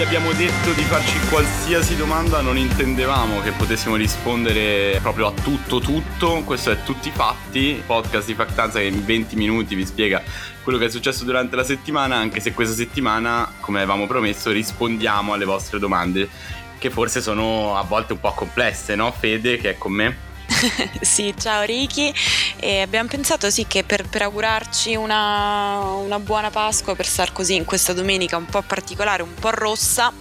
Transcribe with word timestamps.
gli 0.00 0.02
abbiamo 0.02 0.32
detto 0.32 0.72
di 0.72 0.80
farci 0.84 1.18
qualsiasi 1.28 1.94
domanda 1.94 2.40
non 2.40 2.56
intendevamo 2.56 3.42
che 3.42 3.50
potessimo 3.50 3.96
rispondere 3.96 4.98
proprio 5.02 5.26
a 5.26 5.32
tutto 5.32 5.78
tutto. 5.78 6.40
Questo 6.42 6.70
è 6.70 6.82
Tutti 6.82 7.10
Fatti, 7.10 7.82
podcast 7.84 8.28
di 8.28 8.32
Factanza 8.32 8.78
che 8.78 8.86
in 8.86 9.04
20 9.04 9.36
minuti 9.36 9.74
vi 9.74 9.84
spiega 9.84 10.22
quello 10.62 10.78
che 10.78 10.86
è 10.86 10.88
successo 10.88 11.24
durante 11.24 11.54
la 11.54 11.64
settimana, 11.64 12.16
anche 12.16 12.40
se 12.40 12.54
questa 12.54 12.74
settimana, 12.74 13.52
come 13.60 13.80
avevamo 13.80 14.06
promesso, 14.06 14.50
rispondiamo 14.50 15.34
alle 15.34 15.44
vostre 15.44 15.78
domande 15.78 16.30
che 16.78 16.88
forse 16.88 17.20
sono 17.20 17.76
a 17.76 17.82
volte 17.82 18.14
un 18.14 18.20
po' 18.20 18.32
complesse, 18.32 18.94
no? 18.94 19.12
Fede 19.12 19.58
che 19.58 19.72
è 19.72 19.76
con 19.76 19.92
me. 19.92 20.29
sì, 21.00 21.34
ciao 21.38 21.62
Ricky. 21.62 22.12
E 22.56 22.80
abbiamo 22.80 23.08
pensato 23.08 23.50
sì 23.50 23.66
che 23.66 23.84
per, 23.84 24.06
per 24.08 24.22
augurarci 24.22 24.94
una, 24.94 25.80
una, 25.80 26.18
buona 26.18 26.50
Pasqua, 26.50 26.94
per 26.94 27.06
star 27.06 27.32
così 27.32 27.54
in 27.54 27.64
questa 27.64 27.92
domenica 27.92 28.36
un 28.36 28.46
po' 28.46 28.62
particolare, 28.62 29.22
un 29.22 29.34
po' 29.34 29.50
rossa, 29.50 30.12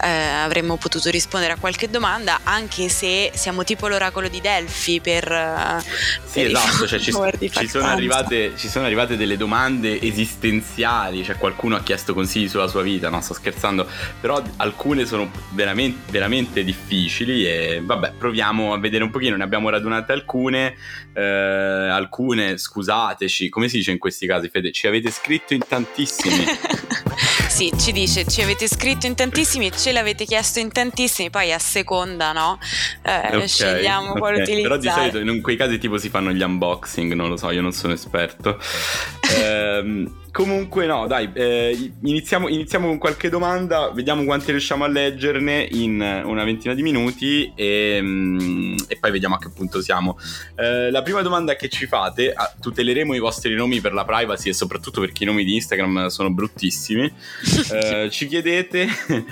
eh, 0.00 0.08
avremmo 0.08 0.76
potuto 0.76 1.10
rispondere 1.10 1.52
a 1.52 1.56
qualche 1.56 1.88
domanda, 1.88 2.40
anche 2.44 2.88
se 2.88 3.30
siamo 3.34 3.64
tipo 3.64 3.88
l'oracolo 3.88 4.28
di 4.28 4.40
Delfi 4.40 5.00
per... 5.00 5.30
Eh, 5.30 5.80
sì, 6.24 6.42
per 6.42 6.46
esatto, 6.46 6.86
cioè 6.86 6.98
ci, 6.98 7.12
ci, 7.50 7.68
sono 7.68 7.86
arrivate, 7.86 8.52
ci, 8.56 8.68
sono 8.68 8.84
arrivate, 8.84 9.16
delle 9.16 9.36
domande 9.36 10.00
esistenziali, 10.00 11.24
cioè 11.24 11.36
qualcuno 11.36 11.76
ha 11.76 11.82
chiesto 11.82 12.14
consigli 12.14 12.48
sulla 12.48 12.68
sua 12.68 12.82
vita, 12.82 13.08
no 13.08 13.20
sto 13.20 13.34
scherzando, 13.34 13.86
però 14.20 14.42
alcune 14.56 15.06
sono 15.06 15.30
veramente, 15.50 16.10
veramente 16.10 16.64
difficili 16.64 17.46
e 17.46 17.80
vabbè, 17.82 18.12
proviamo 18.18 18.72
a 18.72 18.78
vedere 18.78 19.04
un 19.04 19.10
pochino, 19.10 19.36
ne 19.36 19.44
abbiamo 19.44 19.68
radunate 19.68 20.12
alcune, 20.12 20.74
eh, 21.12 21.22
alcune 21.22 22.56
scusateci, 22.58 23.48
come 23.48 23.68
si 23.68 23.78
dice 23.78 23.90
in 23.90 23.98
questi 23.98 24.26
casi 24.26 24.48
Fede? 24.48 24.72
Ci 24.72 24.86
avete 24.86 25.10
scritto 25.10 25.54
in 25.54 25.62
tantissimi. 25.66 26.44
sì, 27.58 27.72
ci 27.76 27.90
dice, 27.90 28.24
ci 28.24 28.40
avete 28.40 28.68
scritto 28.68 29.06
in 29.06 29.16
tantissimi 29.16 29.72
ce 29.72 29.90
l'avete 29.90 30.24
chiesto 30.24 30.60
in 30.60 30.70
tantissimi, 30.70 31.28
poi 31.28 31.52
a 31.52 31.58
seconda, 31.58 32.30
no? 32.30 32.56
Eh, 33.02 33.34
okay, 33.34 33.48
scegliamo 33.48 34.10
okay. 34.10 34.20
quale 34.20 34.42
utilizzare. 34.42 34.62
Però 34.62 34.76
di 34.76 34.88
solito 34.88 35.32
in 35.32 35.42
quei 35.42 35.56
casi 35.56 35.78
tipo 35.78 35.98
si 35.98 36.08
fanno 36.08 36.30
gli 36.30 36.40
unboxing, 36.40 37.14
non 37.14 37.28
lo 37.28 37.36
so, 37.36 37.50
io 37.50 37.60
non 37.60 37.72
sono 37.72 37.94
esperto. 37.94 38.60
eh, 39.34 40.06
Comunque 40.38 40.86
no, 40.86 41.08
dai, 41.08 41.28
eh, 41.34 41.92
iniziamo, 42.04 42.46
iniziamo, 42.46 42.86
con 42.86 42.98
qualche 42.98 43.28
domanda, 43.28 43.90
vediamo 43.90 44.22
quanti 44.22 44.52
riusciamo 44.52 44.84
a 44.84 44.86
leggerne 44.86 45.66
in 45.72 46.00
una 46.00 46.44
ventina 46.44 46.74
di 46.74 46.82
minuti 46.82 47.52
e, 47.56 47.98
mm, 48.00 48.76
e 48.86 48.98
poi 49.00 49.10
vediamo 49.10 49.34
a 49.34 49.38
che 49.40 49.50
punto 49.50 49.82
siamo. 49.82 50.16
Eh, 50.54 50.92
la 50.92 51.02
prima 51.02 51.22
domanda 51.22 51.56
che 51.56 51.68
ci 51.68 51.88
fate, 51.88 52.30
ah, 52.30 52.54
tuteleremo 52.60 53.16
i 53.16 53.18
vostri 53.18 53.52
nomi 53.56 53.80
per 53.80 53.92
la 53.92 54.04
privacy 54.04 54.50
e 54.50 54.52
soprattutto 54.52 55.00
perché 55.00 55.24
i 55.24 55.26
nomi 55.26 55.42
di 55.42 55.56
Instagram 55.56 56.06
sono 56.06 56.30
bruttissimi, 56.30 57.12
eh, 57.72 58.08
ci 58.08 58.28
chiedete, 58.28 58.86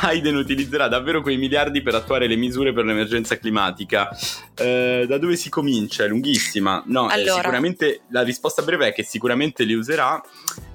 Biden 0.00 0.36
utilizzerà 0.36 0.88
davvero 0.88 1.20
quei 1.20 1.36
miliardi 1.36 1.82
per 1.82 1.96
attuare 1.96 2.26
le 2.26 2.36
misure 2.36 2.72
per 2.72 2.86
l'emergenza 2.86 3.36
climatica? 3.36 4.08
Eh, 4.54 5.04
da 5.06 5.18
dove 5.18 5.36
si 5.36 5.50
comincia? 5.50 6.04
È 6.04 6.08
lunghissima. 6.08 6.82
No, 6.86 7.10
eh, 7.10 7.12
allora. 7.12 7.42
sicuramente 7.42 8.00
la 8.08 8.22
risposta 8.22 8.62
breve 8.62 8.88
è 8.88 8.94
che 8.94 9.02
sicuramente 9.02 9.64
li 9.64 9.74
userà 9.74 10.18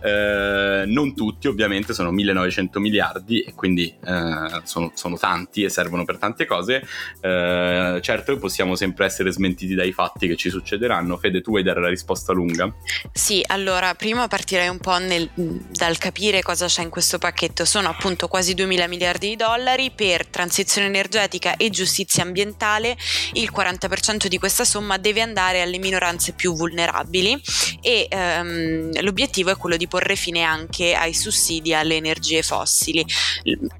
eh, 0.01 0.83
non 0.87 1.15
tutti 1.15 1.47
ovviamente 1.47 1.93
sono 1.93 2.11
1900 2.11 2.79
miliardi 2.79 3.41
e 3.41 3.53
quindi 3.53 3.93
eh, 4.03 4.61
sono, 4.63 4.91
sono, 4.95 5.17
tanti 5.17 5.63
e 5.63 5.69
servono 5.69 6.05
per 6.05 6.17
tante 6.17 6.45
cose. 6.45 6.83
Eh, 7.21 7.99
certo 8.01 8.37
possiamo 8.37 8.75
sempre 8.75 9.05
essere 9.05 9.31
smentiti 9.31 9.75
dai 9.75 9.91
fatti 9.91 10.27
che 10.27 10.35
ci 10.35 10.49
succederanno. 10.49 11.17
Fede, 11.17 11.41
tu 11.41 11.51
vuoi 11.51 11.63
dare 11.63 11.81
la 11.81 11.89
risposta 11.89 12.33
lunga? 12.33 12.73
Sì, 13.13 13.43
allora 13.47 13.93
prima 13.93 14.27
partirei 14.27 14.67
un 14.67 14.79
po' 14.79 14.97
nel, 14.97 15.29
dal 15.35 15.97
capire 15.97 16.41
cosa 16.41 16.65
c'è 16.65 16.81
in 16.81 16.89
questo 16.89 17.17
pacchetto. 17.17 17.65
Sono 17.65 17.89
appunto 17.89 18.27
quasi 18.27 18.53
2000 18.53 18.87
miliardi 18.87 19.29
di 19.29 19.35
dollari 19.35 19.91
per 19.91 20.27
transizione 20.27 20.87
energetica 20.87 21.55
e 21.57 21.69
giustizia 21.69 22.23
ambientale. 22.23 22.97
Il 23.33 23.51
40% 23.55 24.25
di 24.25 24.39
questa 24.39 24.65
somma 24.65 24.97
deve 24.97 25.21
andare 25.21 25.61
alle 25.61 25.77
minoranze 25.77 26.33
più 26.33 26.55
vulnerabili 26.55 27.39
e 27.81 28.07
ehm, 28.09 29.01
l'obiettivo 29.01 29.50
è 29.51 29.57
quello 29.57 29.77
di 29.77 29.87
porre 29.87 30.15
fine 30.15 30.41
anche 30.41 30.93
ai 30.93 31.13
sussidi 31.13 31.73
alle 31.73 31.95
energie 31.95 32.41
fossili. 32.41 33.05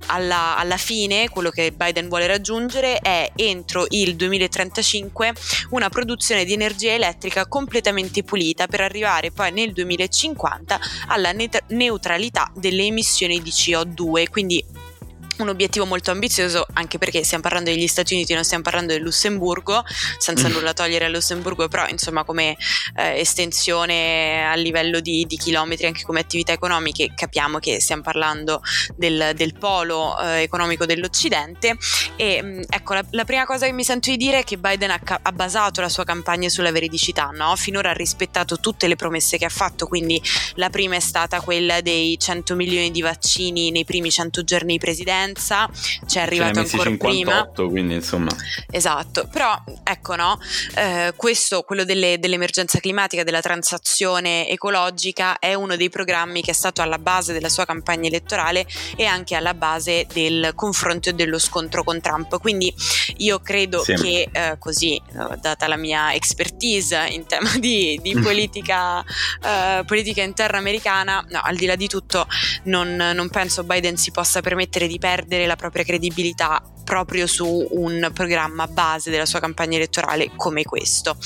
Alla, 0.07 0.57
alla 0.57 0.77
fine 0.77 1.29
quello 1.29 1.49
che 1.49 1.71
Biden 1.71 2.07
vuole 2.07 2.27
raggiungere 2.27 2.99
è 2.99 3.31
entro 3.35 3.85
il 3.89 4.15
2035 4.15 5.33
una 5.71 5.89
produzione 5.89 6.45
di 6.45 6.53
energia 6.53 6.91
elettrica 6.91 7.47
completamente 7.47 8.23
pulita 8.23 8.67
per 8.67 8.81
arrivare 8.81 9.31
poi 9.31 9.51
nel 9.51 9.71
2050 9.73 10.79
alla 11.07 11.31
neutralità 11.67 12.51
delle 12.55 12.83
emissioni 12.83 13.41
di 13.41 13.49
CO2, 13.49 14.29
quindi 14.29 14.63
un 15.37 15.49
obiettivo 15.49 15.85
molto 15.85 16.11
ambizioso 16.11 16.65
anche 16.73 16.97
perché 16.97 17.23
stiamo 17.23 17.43
parlando 17.43 17.69
degli 17.69 17.87
Stati 17.87 18.13
Uniti, 18.13 18.33
non 18.33 18.43
stiamo 18.43 18.63
parlando 18.63 18.93
del 18.93 19.01
Lussemburgo, 19.01 19.83
senza 20.17 20.47
mm. 20.47 20.51
nulla 20.51 20.73
togliere 20.73 21.05
al 21.05 21.11
Lussemburgo, 21.11 21.67
però 21.67 21.87
insomma 21.87 22.23
come 22.23 22.57
eh, 22.95 23.19
estensione 23.19 24.45
a 24.45 24.55
livello 24.55 24.99
di, 24.99 25.25
di, 25.25 25.37
chilometri, 25.37 25.87
anche 25.87 26.03
come 26.03 26.19
attività 26.19 26.51
economiche, 26.51 27.13
capiamo 27.15 27.59
che 27.59 27.79
stiamo 27.81 28.01
parlando 28.01 28.61
del, 28.95 29.31
del 29.35 29.53
polo 29.57 30.19
eh, 30.19 30.41
economico 30.41 30.85
dell'Occidente 30.85 31.77
e 32.15 32.41
mm, 32.41 32.61
ecco 32.69 32.93
la, 32.93 33.05
la, 33.11 33.25
prima 33.25 33.45
cosa 33.45 33.65
che 33.65 33.71
mi 33.71 33.83
sento 33.83 34.09
di 34.09 34.17
dire 34.17 34.39
è 34.39 34.43
che 34.43 34.57
Biden 34.57 34.91
ha, 34.91 34.99
ha 35.21 35.31
basato 35.31 35.81
la 35.81 35.89
sua 35.89 36.03
campagna 36.03 36.49
sulla 36.49 36.71
veridicità, 36.71 37.29
no? 37.33 37.55
finora 37.55 37.91
ha 37.91 37.93
rispettato 37.93 38.59
tutte 38.59 38.87
le 38.87 38.95
promesse 38.95 39.37
che 39.37 39.45
ha 39.45 39.49
fatto, 39.49 39.87
quindi 39.87 40.21
la 40.55 40.69
prima 40.69 40.95
è 40.95 40.99
stata 40.99 41.41
quella 41.41 41.81
dei 41.81 42.17
100 42.19 42.55
milioni 42.55 42.91
di 42.91 43.01
vaccini 43.01 43.71
nei 43.71 43.85
primi 43.85 44.11
100 44.11 44.43
giorni 44.43 44.73
di 44.73 44.79
presidenza, 44.79 45.20
differenza 45.21 45.69
ci 46.07 46.17
è 46.17 46.21
arrivato 46.21 46.59
ancora 46.59 46.89
58, 46.89 47.51
prima. 47.53 47.69
quindi 47.69 47.93
insomma. 47.93 48.31
Esatto, 48.69 49.27
però 49.31 49.61
ecco 49.83 50.15
no, 50.15 50.39
eh, 50.75 51.13
questo, 51.15 51.61
quello 51.61 51.83
delle, 51.83 52.19
dell'emergenza 52.19 52.79
climatica, 52.79 53.23
della 53.23 53.41
transazione 53.41 54.47
ecologica, 54.47 55.39
è 55.39 55.53
uno 55.53 55.75
dei 55.75 55.89
programmi 55.89 56.41
che 56.41 56.51
è 56.51 56.53
stato 56.53 56.81
alla 56.81 56.97
base 56.97 57.33
della 57.33 57.49
sua 57.49 57.65
campagna 57.65 58.07
elettorale 58.07 58.65
e 58.95 59.05
anche 59.05 59.35
alla 59.35 59.53
base 59.53 60.07
del 60.11 60.53
confronto 60.55 61.09
e 61.09 61.13
dello 61.13 61.39
scontro 61.39 61.83
con 61.83 62.01
Trump. 62.01 62.39
Quindi 62.39 62.73
io 63.17 63.39
credo 63.39 63.83
sì. 63.83 63.93
che 63.93 64.29
eh, 64.31 64.55
così, 64.57 64.95
eh, 64.95 65.37
data 65.39 65.67
la 65.67 65.77
mia 65.77 66.13
expertise 66.13 67.07
in 67.09 67.25
tema 67.25 67.51
di, 67.59 67.99
di 68.01 68.17
politica, 68.19 69.03
eh, 69.43 69.83
politica 69.85 70.21
interna 70.21 70.57
americana, 70.57 71.25
no, 71.29 71.39
al 71.41 71.55
di 71.55 71.65
là 71.65 71.75
di 71.75 71.87
tutto 71.87 72.27
non, 72.63 72.95
non 72.95 73.29
penso 73.29 73.63
Biden 73.63 73.97
si 73.97 74.11
possa 74.11 74.41
permettere 74.41 74.87
di 74.87 74.97
perdere 74.97 75.10
perdere 75.11 75.45
la 75.45 75.57
propria 75.57 75.83
credibilità 75.83 76.61
proprio 76.85 77.27
su 77.27 77.67
un 77.71 78.11
programma 78.13 78.65
base 78.67 79.09
della 79.09 79.25
sua 79.25 79.41
campagna 79.41 79.75
elettorale 79.75 80.31
come 80.37 80.63
questo. 80.63 81.17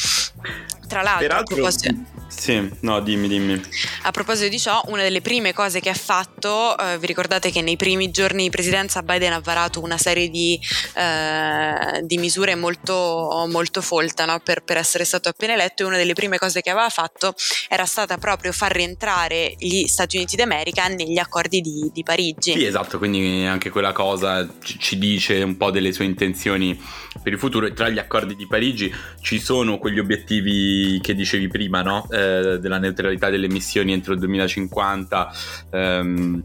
Tra 0.88 1.02
l'altro, 1.02 1.28
Peraltro, 1.28 1.56
a 1.56 1.58
proposito, 1.58 2.16
sì, 2.28 2.70
no, 2.82 3.00
dimmi, 3.00 3.28
dimmi. 3.28 3.60
A 4.04 4.12
proposito 4.12 4.50
di 4.50 4.60
ciò, 4.60 4.82
una 4.88 5.02
delle 5.04 5.22
prime 5.22 5.54
cose 5.54 5.80
che 5.80 5.90
ha 5.90 5.96
fatto, 5.96 6.78
eh, 6.78 6.98
vi 7.00 7.08
ricordate 7.08 7.50
che 7.50 7.62
nei 7.62 7.76
primi 7.76 8.12
giorni 8.12 8.44
di 8.44 8.50
presidenza 8.50 9.02
Biden 9.04 9.34
ha 9.34 9.40
varato 9.40 9.82
una 9.82 9.98
serie 9.98 10.30
di, 10.30 10.60
eh, 10.96 12.02
di 12.04 12.18
misure 12.18 12.56
molto, 12.56 13.48
molto 13.50 13.82
folta 13.82 14.26
no? 14.26 14.40
per, 14.44 14.64
per, 14.64 14.78
essere 14.78 15.06
stato 15.06 15.30
appena 15.30 15.54
eletto 15.54 15.84
e 15.84 15.86
una 15.86 15.98
delle 15.98 16.14
prime 16.14 16.38
cose 16.38 16.62
che 16.62 16.70
aveva 16.70 16.90
fatto 16.90 17.34
era 17.70 17.86
stata 17.86 18.18
proprio 18.18 18.52
far 18.52 18.74
rientrare 18.74 19.56
gli 19.58 19.88
Stati 19.88 20.18
Uniti 20.18 20.36
d'America 20.36 20.88
negli 20.88 21.18
accordi 21.18 21.62
di, 21.62 21.90
di 21.94 22.04
Parigi. 22.04 22.52
Sì, 22.52 22.66
esatto, 22.66 22.98
quindi 22.98 23.46
anche 23.46 23.70
quella 23.70 23.92
cosa 23.92 24.48
ci, 24.62 24.78
ci 24.80 24.98
dice 24.98 25.42
un 25.42 25.58
po' 25.58 25.72
delle 25.72 25.94
sue 25.94 26.06
intenzioni 26.06 26.80
per 27.24 27.34
il 27.34 27.40
futuro. 27.40 27.72
Tra 27.74 27.90
gli 27.90 28.00
accordi 28.00 28.36
di 28.36 28.46
Parigi 28.46 28.94
ci 29.22 29.40
sono 29.40 29.78
quegli 29.78 30.00
obiettivi 30.00 30.75
che 31.02 31.14
dicevi 31.14 31.48
prima, 31.48 31.82
no? 31.82 32.08
Eh, 32.10 32.60
della 32.60 32.78
neutralità 32.78 33.30
delle 33.30 33.46
emissioni 33.46 33.94
entro 33.94 34.14
il 34.14 34.20
2050. 34.20 35.34
Ehm, 35.72 36.44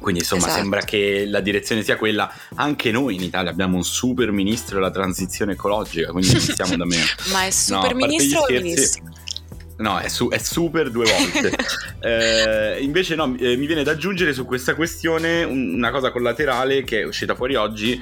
quindi 0.00 0.20
insomma 0.20 0.42
esatto. 0.42 0.60
sembra 0.60 0.80
che 0.82 1.24
la 1.26 1.40
direzione 1.40 1.82
sia 1.82 1.96
quella. 1.96 2.32
Anche 2.54 2.90
noi 2.90 3.14
in 3.14 3.22
Italia 3.22 3.50
abbiamo 3.50 3.76
un 3.76 3.84
super 3.84 4.30
ministro 4.30 4.76
della 4.76 4.90
transizione 4.90 5.52
ecologica, 5.52 6.10
quindi 6.10 6.30
iniziamo 6.30 6.76
da 6.76 6.84
me. 6.84 6.98
Ma 7.32 7.44
è 7.44 7.50
super 7.50 7.92
no, 7.92 8.06
ministro 8.06 8.40
o 8.40 8.46
ministro? 8.50 9.02
No, 9.78 9.98
è, 9.98 10.08
su- 10.08 10.30
è, 10.30 10.38
super 10.38 10.90
due 10.90 11.04
volte. 11.04 11.56
eh, 12.00 12.82
invece 12.82 13.14
no, 13.14 13.34
eh, 13.38 13.56
mi 13.56 13.66
viene 13.66 13.82
da 13.82 13.92
aggiungere 13.92 14.32
su 14.32 14.46
questa 14.46 14.74
questione 14.74 15.44
una 15.44 15.90
cosa 15.90 16.10
collaterale 16.10 16.82
che 16.82 17.00
è 17.00 17.04
uscita 17.04 17.34
fuori 17.34 17.56
oggi 17.56 18.00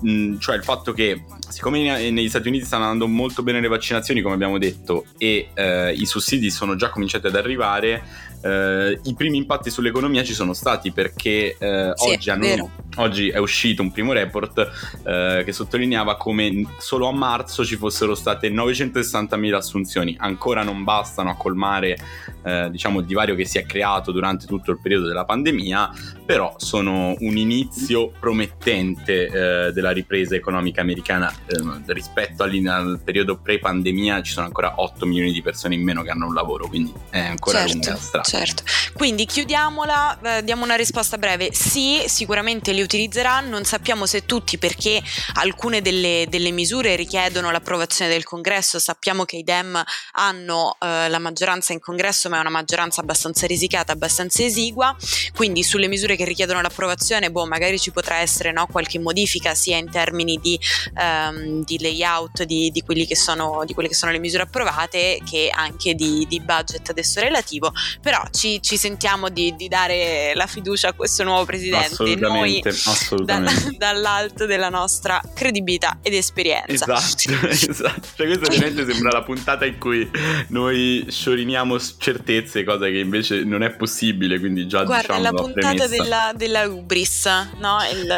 mh, 0.00 0.38
cioè 0.38 0.56
il 0.56 0.64
fatto 0.64 0.92
che 0.92 1.22
siccome 1.48 2.10
negli 2.10 2.28
Stati 2.28 2.48
Uniti 2.48 2.64
stanno 2.64 2.84
andando 2.84 3.06
molto 3.06 3.42
bene 3.42 3.60
le 3.60 3.68
vaccinazioni 3.68 4.22
come 4.22 4.34
abbiamo 4.34 4.58
detto 4.58 5.06
e 5.18 5.50
eh, 5.54 5.92
i 5.92 6.06
sussidi 6.06 6.50
sono 6.50 6.76
già 6.76 6.90
cominciati 6.90 7.26
ad 7.26 7.36
arrivare 7.36 8.02
eh, 8.42 8.98
i 9.02 9.14
primi 9.14 9.36
impatti 9.36 9.70
sull'economia 9.70 10.24
ci 10.24 10.32
sono 10.32 10.54
stati 10.54 10.92
perché 10.92 11.56
eh, 11.58 11.92
sì, 11.94 12.08
oggi 12.08 12.30
hanno, 12.30 12.70
oggi 12.96 13.28
è 13.28 13.38
uscito 13.38 13.82
un 13.82 13.90
primo 13.90 14.12
report 14.12 14.70
eh, 15.04 15.42
che 15.44 15.52
sottolineava 15.52 16.16
come 16.16 16.66
solo 16.78 17.08
a 17.08 17.12
marzo 17.12 17.64
ci 17.64 17.76
fossero 17.76 18.14
state 18.14 18.50
960.000 18.50 19.54
assunzioni, 19.54 20.16
ancora 20.18 20.62
non 20.62 20.84
bastano 20.84 21.30
a 21.30 21.36
colmare 21.36 21.96
eh, 22.42 22.68
diciamo 22.70 23.00
il 23.00 23.06
divario 23.06 23.34
che 23.34 23.44
si 23.44 23.58
è 23.58 23.66
creato 23.66 24.12
durante 24.12 24.46
tutto 24.46 24.70
il 24.70 24.80
periodo 24.80 25.06
della 25.06 25.24
pandemia, 25.24 25.90
però 26.24 26.54
sono 26.56 27.14
un 27.18 27.36
inizio 27.36 28.12
promettente 28.18 29.26
eh, 29.26 29.72
della 29.72 29.90
ripresa 29.90 30.34
economica 30.34 30.80
americana 30.80 31.32
eh, 31.46 31.92
rispetto 31.92 32.42
al 32.42 33.00
periodo 33.02 33.36
pre-pandemia 33.36 34.22
ci 34.22 34.32
sono 34.32 34.46
ancora 34.46 34.74
8 34.76 35.06
milioni 35.06 35.32
di 35.32 35.42
persone 35.42 35.74
in 35.74 35.82
meno 35.82 36.02
che 36.02 36.10
hanno 36.10 36.26
un 36.26 36.34
lavoro, 36.34 36.68
quindi 36.68 36.92
è 37.10 37.20
ancora 37.20 37.58
certo, 37.58 37.72
lunga 37.72 37.90
la 37.90 37.96
strada. 37.96 38.28
Certo. 38.28 38.62
Quindi 38.94 39.26
chiudiamola, 39.26 40.38
eh, 40.38 40.44
diamo 40.44 40.64
una 40.64 40.76
risposta 40.76 41.18
breve. 41.18 41.50
Sì, 41.52 42.02
sicuramente 42.06 42.72
li 42.80 42.82
utilizzeranno, 42.82 43.50
non 43.50 43.64
sappiamo 43.64 44.06
se 44.06 44.24
tutti 44.24 44.58
perché 44.58 45.02
alcune 45.34 45.82
delle, 45.82 46.26
delle 46.28 46.50
misure 46.50 46.96
richiedono 46.96 47.50
l'approvazione 47.50 48.10
del 48.10 48.24
congresso, 48.24 48.78
sappiamo 48.78 49.24
che 49.24 49.36
i 49.36 49.42
Dem 49.42 49.82
hanno 50.12 50.76
eh, 50.80 51.08
la 51.08 51.18
maggioranza 51.18 51.72
in 51.72 51.80
congresso 51.80 52.28
ma 52.28 52.38
è 52.38 52.40
una 52.40 52.50
maggioranza 52.50 53.00
abbastanza 53.00 53.46
risicata, 53.46 53.92
abbastanza 53.92 54.42
esigua, 54.42 54.96
quindi 55.34 55.62
sulle 55.62 55.88
misure 55.88 56.16
che 56.16 56.24
richiedono 56.24 56.60
l'approvazione, 56.60 57.30
boh, 57.30 57.46
magari 57.46 57.78
ci 57.78 57.90
potrà 57.90 58.16
essere 58.16 58.52
no, 58.52 58.66
qualche 58.66 58.98
modifica 58.98 59.54
sia 59.54 59.76
in 59.76 59.90
termini 59.90 60.38
di, 60.40 60.58
um, 60.96 61.64
di 61.64 61.78
layout 61.80 62.44
di, 62.44 62.70
di, 62.70 62.82
sono, 63.14 63.62
di, 63.66 63.74
quelle 63.74 63.88
che 63.88 63.94
sono 63.94 64.12
le 64.12 64.18
misure 64.18 64.44
approvate 64.44 65.20
che 65.28 65.50
anche 65.54 65.94
di, 65.94 66.26
budget 66.40 66.88
adesso 66.88 67.20
relativo, 67.20 67.72
però 68.00 68.22
ci, 68.30 68.62
ci 68.62 68.76
sentiamo 68.76 69.28
di, 69.28 69.54
dare 69.68 70.32
la 70.34 70.46
fiducia 70.46 70.88
a 70.88 70.92
questo 70.94 71.22
nuovo 71.22 71.44
presidente, 71.44 72.16
noi 72.16 72.60
assolutamente. 72.70 73.76
Da, 73.76 73.92
dall'alto 73.92 74.46
della 74.46 74.68
nostra 74.68 75.20
credibilità 75.34 75.98
ed 76.02 76.14
esperienza. 76.14 76.96
Esatto, 76.96 77.46
esatto. 77.48 78.08
Cioè, 78.16 78.26
questa 78.26 78.46
ovviamente 78.46 78.84
sembra 78.90 79.10
la 79.12 79.22
puntata 79.22 79.64
in 79.64 79.78
cui 79.78 80.08
noi 80.48 81.06
scioriniamo 81.08 81.78
certezze, 81.98 82.64
cosa 82.64 82.86
che 82.86 82.98
invece 82.98 83.44
non 83.44 83.62
è 83.62 83.70
possibile, 83.70 84.38
quindi 84.38 84.66
già 84.66 84.84
Guarda, 84.84 85.16
diciamo 85.16 85.36
la 85.36 85.42
puntata 85.42 85.86
della, 85.86 86.32
della 86.34 86.68
Ubris, 86.68 87.26
no? 87.58 87.78
Il, 87.92 88.10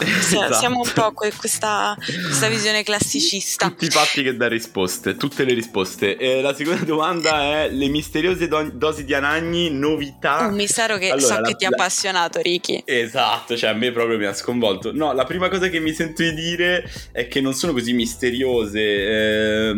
esatto. 0.00 0.54
Siamo 0.54 0.80
un 0.80 0.90
po' 0.92 1.12
questa, 1.12 1.96
questa, 1.96 2.48
visione 2.48 2.82
classicista. 2.82 3.68
Tutti 3.68 3.86
i 3.86 3.90
fatti 3.90 4.22
che 4.22 4.36
dà 4.36 4.48
risposte, 4.48 5.16
tutte 5.16 5.44
le 5.44 5.54
risposte. 5.54 6.16
Eh, 6.16 6.40
la 6.40 6.54
seconda 6.54 6.84
domanda 6.84 7.40
è 7.40 7.70
le 7.70 7.88
misteriose 7.88 8.48
do- 8.48 8.70
dosi 8.72 9.04
di 9.04 9.14
Anagni, 9.14 9.70
novità. 9.70 10.46
Un 10.46 10.54
mistero 10.54 10.98
che 10.98 11.10
allora, 11.10 11.34
so 11.34 11.40
la, 11.40 11.48
che 11.48 11.56
ti 11.56 11.64
ha 11.64 11.68
appassionato, 11.68 12.40
Ricky. 12.40 12.82
Esatto, 12.84 13.56
cioè 13.56 13.70
a 13.70 13.74
me 13.74 13.87
proprio 13.92 14.18
mi 14.18 14.24
ha 14.24 14.32
sconvolto. 14.32 14.92
No, 14.92 15.12
la 15.12 15.24
prima 15.24 15.48
cosa 15.48 15.68
che 15.68 15.80
mi 15.80 15.92
sento 15.92 16.22
di 16.22 16.34
dire 16.34 16.88
è 17.12 17.28
che 17.28 17.40
non 17.40 17.54
sono 17.54 17.72
così 17.72 17.92
misteriose. 17.92 18.80
Eh, 18.80 19.74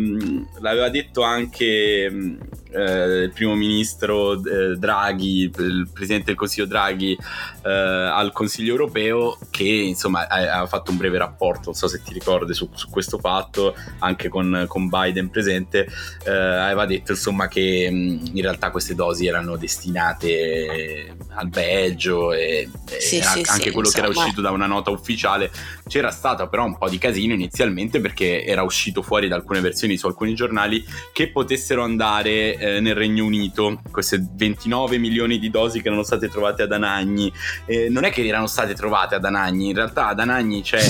l'aveva 0.59 0.89
detto 0.89 1.21
anche 1.21 2.09
mm, 2.09 2.39
eh, 2.71 3.23
il 3.23 3.31
primo 3.33 3.55
ministro 3.55 4.33
eh, 4.33 4.77
Draghi, 4.77 5.51
il 5.57 5.89
presidente 5.91 6.27
del 6.27 6.35
Consiglio 6.35 6.65
Draghi 6.65 7.17
eh, 7.63 7.69
al 7.69 8.31
Consiglio 8.31 8.71
europeo 8.71 9.37
che 9.49 9.63
insomma 9.63 10.27
ha, 10.27 10.61
ha, 10.61 10.67
fatto 10.67 10.91
un 10.91 10.97
breve 10.97 11.17
rapporto, 11.17 11.61
non 11.65 11.73
so 11.73 11.87
se 11.87 12.01
ti 12.01 12.13
ricordi 12.13 12.53
su, 12.53 12.69
su 12.73 12.89
questo 12.89 13.17
fatto, 13.17 13.75
anche 13.99 14.29
con, 14.29 14.65
con 14.67 14.87
Biden 14.87 15.29
presente, 15.29 15.87
eh, 16.25 16.31
aveva 16.31 16.85
detto 16.85 17.11
insomma 17.11 17.47
che 17.47 17.89
mh, 17.91 18.31
in 18.33 18.41
realtà 18.41 18.71
queste 18.71 18.95
dosi 18.95 19.27
erano 19.27 19.57
destinate 19.57 21.15
al 21.29 21.49
Belgio 21.49 22.31
e, 22.33 22.69
sì, 22.99 23.17
era 23.17 23.31
sì, 23.31 23.43
anche 23.47 23.63
sì, 23.63 23.71
quello 23.71 23.87
insomma. 23.87 24.07
che 24.07 24.11
era 24.11 24.19
uscito 24.19 24.41
da 24.41 24.51
una 24.51 24.67
nota 24.67 24.91
ufficiale. 24.91 25.51
C'era 25.87 26.11
stato 26.11 26.47
però 26.47 26.65
un 26.65 26.77
po' 26.77 26.89
di 26.89 26.97
casino 26.97 27.33
inizialmente 27.33 27.99
perché 27.99 28.45
era 28.45 28.63
uscito 28.63 29.01
fuori 29.01 29.27
da 29.27 29.35
alcune 29.35 29.59
versioni 29.59 29.97
su 29.97 30.07
alcuni 30.07 30.33
giornali 30.33 30.83
che 31.11 31.29
potessero 31.29 31.83
andare 31.83 32.57
eh, 32.61 32.79
nel 32.79 32.93
Regno 32.93 33.25
Unito, 33.25 33.81
queste 33.89 34.23
29 34.35 34.99
milioni 34.99 35.39
di 35.39 35.49
dosi 35.49 35.81
che 35.81 35.87
erano 35.87 36.03
state 36.03 36.29
trovate 36.29 36.61
ad 36.61 36.71
Anagni. 36.71 37.33
Eh, 37.65 37.89
non 37.89 38.03
è 38.03 38.11
che 38.11 38.25
erano 38.25 38.45
state 38.45 38.75
trovate 38.75 39.15
ad 39.15 39.25
Anagni, 39.25 39.69
in 39.69 39.75
realtà 39.75 40.07
ad 40.07 40.19
Anagni 40.19 40.61
c'è 40.61 40.81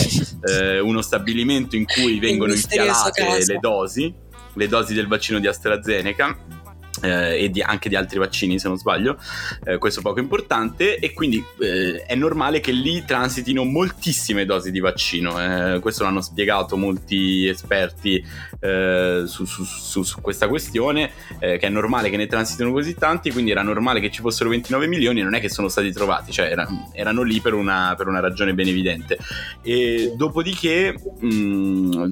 eh, 0.49 0.79
uno 0.79 1.01
stabilimento 1.01 1.77
in 1.77 1.85
cui 1.85 2.19
vengono 2.19 2.51
infialate 2.51 3.45
le 3.45 3.57
dosi, 3.61 4.13
le 4.53 4.67
dosi 4.67 4.93
del 4.93 5.07
vaccino 5.07 5.39
di 5.39 5.47
AstraZeneca 5.47 6.59
eh, 7.01 7.43
e 7.43 7.49
di, 7.49 7.61
anche 7.61 7.89
di 7.89 7.95
altri 7.95 8.19
vaccini 8.19 8.59
se 8.59 8.67
non 8.67 8.77
sbaglio, 8.77 9.17
eh, 9.63 9.77
questo 9.77 10.01
poco 10.01 10.19
importante. 10.19 10.97
E 10.97 11.13
quindi 11.13 11.43
eh, 11.59 12.03
è 12.05 12.15
normale 12.15 12.59
che 12.59 12.71
lì 12.71 13.03
transitino 13.05 13.63
moltissime 13.63 14.45
dosi 14.45 14.71
di 14.71 14.79
vaccino, 14.79 15.39
eh, 15.41 15.79
questo 15.79 16.03
l'hanno 16.03 16.21
spiegato 16.21 16.77
molti 16.77 17.47
esperti 17.47 18.23
eh, 18.59 19.23
su, 19.25 19.45
su, 19.45 19.63
su, 19.63 20.03
su, 20.03 20.21
questa 20.21 20.47
questione, 20.47 21.11
eh, 21.39 21.57
che 21.57 21.67
è 21.67 21.69
normale 21.69 22.09
che 22.09 22.17
ne 22.17 22.27
transitino 22.27 22.71
così 22.71 22.95
tanti, 22.95 23.31
quindi 23.31 23.51
era 23.51 23.61
normale 23.61 23.99
che 23.99 24.11
ci 24.11 24.21
fossero 24.21 24.49
29 24.49 24.87
milioni, 24.87 25.21
non 25.21 25.35
è 25.35 25.39
che 25.39 25.49
sono 25.49 25.67
stati 25.67 25.91
trovati, 25.91 26.31
cioè 26.31 26.47
erano, 26.47 26.91
erano 26.93 27.23
lì 27.23 27.39
per 27.41 27.53
una, 27.53 27.93
per 27.97 28.07
una, 28.07 28.19
ragione 28.19 28.53
ben 28.53 28.67
evidente. 28.67 29.17
E 29.61 30.13
dopodiché 30.15 30.93
mh, 31.19 31.27
mm, 31.27 32.09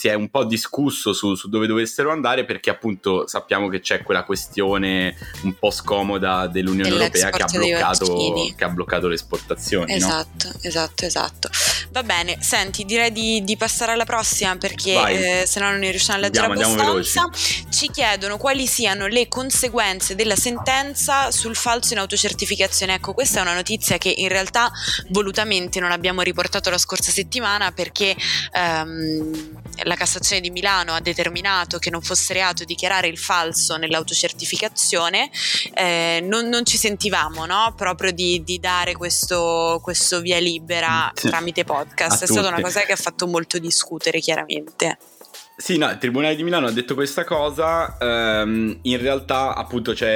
si 0.00 0.08
è 0.08 0.14
un 0.14 0.30
po' 0.30 0.44
discusso 0.44 1.12
su, 1.12 1.34
su, 1.34 1.50
dove 1.50 1.66
dovessero 1.66 2.10
andare 2.10 2.46
perché 2.46 2.70
appunto 2.70 3.26
sappiamo 3.26 3.68
che 3.68 3.80
c'è 3.80 4.02
quella 4.02 4.24
questione 4.24 5.14
un 5.42 5.58
po' 5.58 5.70
scomoda 5.70 6.46
dell'Unione 6.46 6.88
Europea 6.88 7.28
che 7.28 7.42
ha, 7.42 7.46
bloccato, 7.46 8.16
che 8.56 8.64
ha, 8.64 8.68
bloccato, 8.70 9.08
le 9.08 9.14
esportazioni. 9.16 9.92
Esatto, 9.92 10.48
no? 10.48 10.54
esatto, 10.62 11.04
esatto. 11.04 11.50
Va 11.90 12.02
bene, 12.02 12.38
senti, 12.40 12.86
direi 12.86 13.12
di, 13.12 13.44
di 13.44 13.58
passare 13.58 13.92
alla 13.92 14.06
prossima 14.06 14.56
perché 14.56 15.42
eh, 15.42 15.46
se 15.46 15.60
no 15.60 15.68
non 15.68 15.80
ne 15.80 15.90
riusciamo 15.90 16.18
a 16.18 16.22
leggere 16.22 16.46
andiamo, 16.46 16.72
abbastanza. 16.72 17.20
Andiamo 17.20 17.70
Ci 17.70 17.90
chiedono 17.90 18.38
quali 18.38 18.66
siano 18.66 19.06
le 19.06 19.28
conseguenze 19.28 20.14
della 20.14 20.36
sentenza 20.36 21.30
sul 21.30 21.56
falso 21.56 21.92
in 21.92 21.98
autocertificazione. 21.98 22.94
Ecco, 22.94 23.12
questa 23.12 23.40
è 23.40 23.42
una 23.42 23.54
notizia 23.54 23.98
che 23.98 24.14
in 24.16 24.28
realtà 24.28 24.72
volutamente 25.08 25.78
non 25.78 25.90
abbiamo 25.90 26.22
riportato 26.22 26.70
la 26.70 26.78
scorsa 26.78 27.10
settimana 27.10 27.70
perché 27.72 28.16
ehm, 28.52 29.58
la 29.90 29.96
Cassazione 29.96 30.40
di 30.40 30.50
Milano 30.50 30.92
ha 30.92 31.00
determinato 31.00 31.78
che 31.78 31.90
non 31.90 32.00
fosse 32.00 32.32
reato 32.32 32.62
dichiarare 32.64 33.08
il 33.08 33.18
falso 33.18 33.76
nell'autocertificazione, 33.76 35.30
eh, 35.74 36.20
non, 36.22 36.48
non, 36.48 36.64
ci 36.64 36.78
sentivamo 36.78 37.44
no? 37.44 37.74
proprio 37.76 38.12
di, 38.12 38.42
di 38.44 38.60
dare 38.60 38.94
questo, 38.94 39.80
questo, 39.82 40.20
via 40.20 40.38
libera 40.38 41.10
tramite 41.12 41.64
podcast. 41.64 42.22
È 42.22 42.26
stata 42.26 42.48
una 42.48 42.60
cosa 42.60 42.82
che 42.82 42.92
ha 42.92 42.96
fatto 42.96 43.26
molto 43.26 43.58
discutere 43.58 44.20
chiaramente. 44.20 44.96
Sì, 45.60 45.76
no, 45.76 45.90
il 45.90 45.98
Tribunale 45.98 46.36
di 46.36 46.42
Milano 46.42 46.68
ha 46.68 46.70
detto 46.70 46.94
questa 46.94 47.22
cosa, 47.22 47.98
um, 48.00 48.78
in 48.80 48.98
realtà 48.98 49.54
appunto 49.54 49.94
ci, 49.94 50.06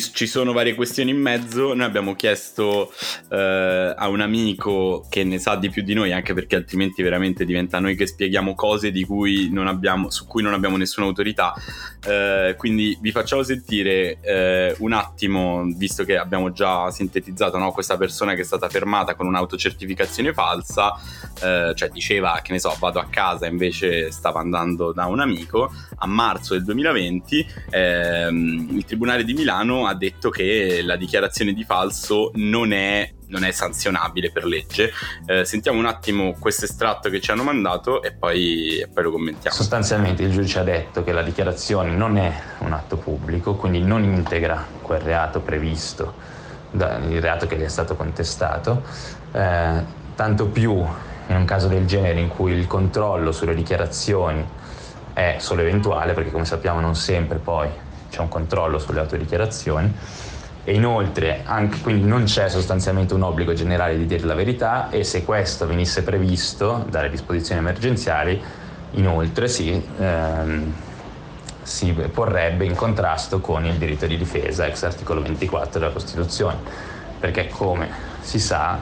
ci, 0.00 0.26
sono 0.26 0.54
varie 0.54 0.74
questioni 0.74 1.10
in 1.10 1.20
mezzo, 1.20 1.74
noi 1.74 1.84
abbiamo 1.84 2.14
chiesto 2.14 2.90
uh, 3.28 3.34
a 3.94 4.08
un 4.08 4.20
amico 4.22 5.04
che 5.10 5.22
ne 5.22 5.38
sa 5.38 5.56
di 5.56 5.68
più 5.68 5.82
di 5.82 5.92
noi, 5.92 6.14
anche 6.14 6.32
perché 6.32 6.56
altrimenti 6.56 7.02
veramente 7.02 7.44
diventa 7.44 7.78
noi 7.78 7.94
che 7.94 8.06
spieghiamo 8.06 8.54
cose 8.54 8.90
cui 9.04 9.50
abbiamo, 9.66 10.08
su 10.08 10.26
cui 10.26 10.42
non 10.42 10.54
abbiamo 10.54 10.78
nessuna 10.78 11.04
autorità, 11.04 11.52
uh, 12.06 12.56
quindi 12.56 12.96
vi 12.98 13.10
facciamo 13.10 13.42
sentire 13.42 14.74
uh, 14.78 14.82
un 14.82 14.94
attimo, 14.94 15.62
visto 15.76 16.04
che 16.04 16.16
abbiamo 16.16 16.52
già 16.52 16.90
sintetizzato 16.90 17.58
no, 17.58 17.70
questa 17.70 17.98
persona 17.98 18.32
che 18.32 18.40
è 18.40 18.44
stata 18.44 18.70
fermata 18.70 19.14
con 19.14 19.26
un'autocertificazione 19.26 20.32
falsa, 20.32 20.94
cioè 21.38 21.90
diceva 21.90 22.40
che 22.42 22.52
ne 22.52 22.58
so, 22.58 22.74
vado 22.80 22.98
a 22.98 23.08
casa 23.10 23.46
invece 23.46 24.10
stava 24.10 24.40
andando 24.40 24.85
da 24.92 25.06
un 25.06 25.20
amico, 25.20 25.72
a 25.96 26.06
marzo 26.06 26.54
del 26.54 26.64
2020 26.64 27.46
ehm, 27.70 28.68
il 28.72 28.84
Tribunale 28.84 29.24
di 29.24 29.34
Milano 29.34 29.86
ha 29.86 29.94
detto 29.94 30.30
che 30.30 30.82
la 30.82 30.96
dichiarazione 30.96 31.52
di 31.52 31.64
falso 31.64 32.30
non 32.34 32.72
è 32.72 33.12
non 33.28 33.44
è 33.44 33.50
sanzionabile 33.50 34.30
per 34.30 34.44
legge. 34.44 34.92
Eh, 35.26 35.44
sentiamo 35.44 35.78
un 35.78 35.86
attimo 35.86 36.36
questo 36.38 36.64
estratto 36.64 37.08
che 37.10 37.20
ci 37.20 37.30
hanno 37.30 37.42
mandato 37.42 38.02
e 38.02 38.12
poi, 38.12 38.78
e 38.78 38.88
poi, 38.88 39.02
lo 39.02 39.10
commentiamo. 39.10 39.56
Sostanzialmente 39.56 40.22
il 40.22 40.30
giudice 40.30 40.60
ha 40.60 40.64
detto 40.64 41.02
che 41.02 41.12
la 41.12 41.22
dichiarazione 41.22 41.90
non 41.90 42.18
è 42.18 42.32
un 42.58 42.72
atto 42.72 42.96
pubblico, 42.96 43.54
quindi 43.54 43.82
non 43.82 44.04
integra 44.04 44.64
quel 44.82 45.00
reato 45.00 45.40
previsto, 45.40 46.14
da, 46.70 46.98
il 46.98 47.20
reato 47.20 47.46
che 47.46 47.56
gli 47.56 47.62
è 47.62 47.68
stato 47.68 47.96
contestato, 47.96 48.82
eh, 49.32 49.82
tanto 50.14 50.46
più 50.46 50.72
in 51.28 51.34
un 51.34 51.44
caso 51.44 51.66
del 51.66 51.86
genere 51.86 52.20
in 52.20 52.28
cui 52.28 52.52
il 52.52 52.66
controllo 52.66 53.32
sulle 53.32 53.54
dichiarazioni 53.54 54.44
è 55.16 55.36
solo 55.38 55.62
eventuale 55.62 56.12
perché 56.12 56.30
come 56.30 56.44
sappiamo 56.44 56.78
non 56.78 56.94
sempre 56.94 57.38
poi 57.38 57.70
c'è 58.10 58.20
un 58.20 58.28
controllo 58.28 58.78
sulle 58.78 59.00
autodichiarazioni. 59.00 59.90
E 60.62 60.74
inoltre 60.74 61.40
anche, 61.44 61.80
quindi 61.80 62.06
non 62.06 62.24
c'è 62.24 62.50
sostanzialmente 62.50 63.14
un 63.14 63.22
obbligo 63.22 63.54
generale 63.54 63.96
di 63.96 64.04
dire 64.04 64.26
la 64.26 64.34
verità 64.34 64.90
e 64.90 65.04
se 65.04 65.24
questo 65.24 65.66
venisse 65.66 66.02
previsto 66.02 66.84
dalle 66.90 67.08
disposizioni 67.08 67.60
emergenziali 67.60 68.42
inoltre 68.90 69.48
si, 69.48 69.82
ehm, 69.98 70.74
si 71.62 71.92
porrebbe 71.92 72.66
in 72.66 72.74
contrasto 72.74 73.40
con 73.40 73.64
il 73.64 73.76
diritto 73.76 74.06
di 74.06 74.18
difesa 74.18 74.66
ex 74.66 74.82
articolo 74.82 75.22
24 75.22 75.80
della 75.80 75.92
Costituzione. 75.92 76.58
Perché 77.18 77.48
come 77.48 77.88
si 78.20 78.38
sa 78.38 78.78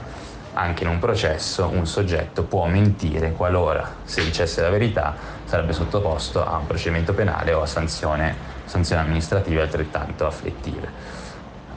anche 0.55 0.83
in 0.83 0.88
un 0.88 0.99
processo 0.99 1.71
un 1.73 1.87
soggetto 1.87 2.43
può 2.43 2.67
mentire 2.67 3.33
qualora, 3.33 3.99
se 4.03 4.25
dicesse 4.25 4.62
la 4.62 4.71
verità, 4.71 5.34
sarebbe 5.45 5.73
sottoposto 5.73 6.45
a 6.45 6.57
un 6.57 6.67
procedimento 6.67 7.13
penale 7.13 7.53
o 7.53 7.63
a 7.63 7.67
sanzione, 7.67 8.35
sanzioni 8.65 9.03
amministrative 9.03 9.63
altrettanto 9.63 10.27
afflittive. 10.27 10.89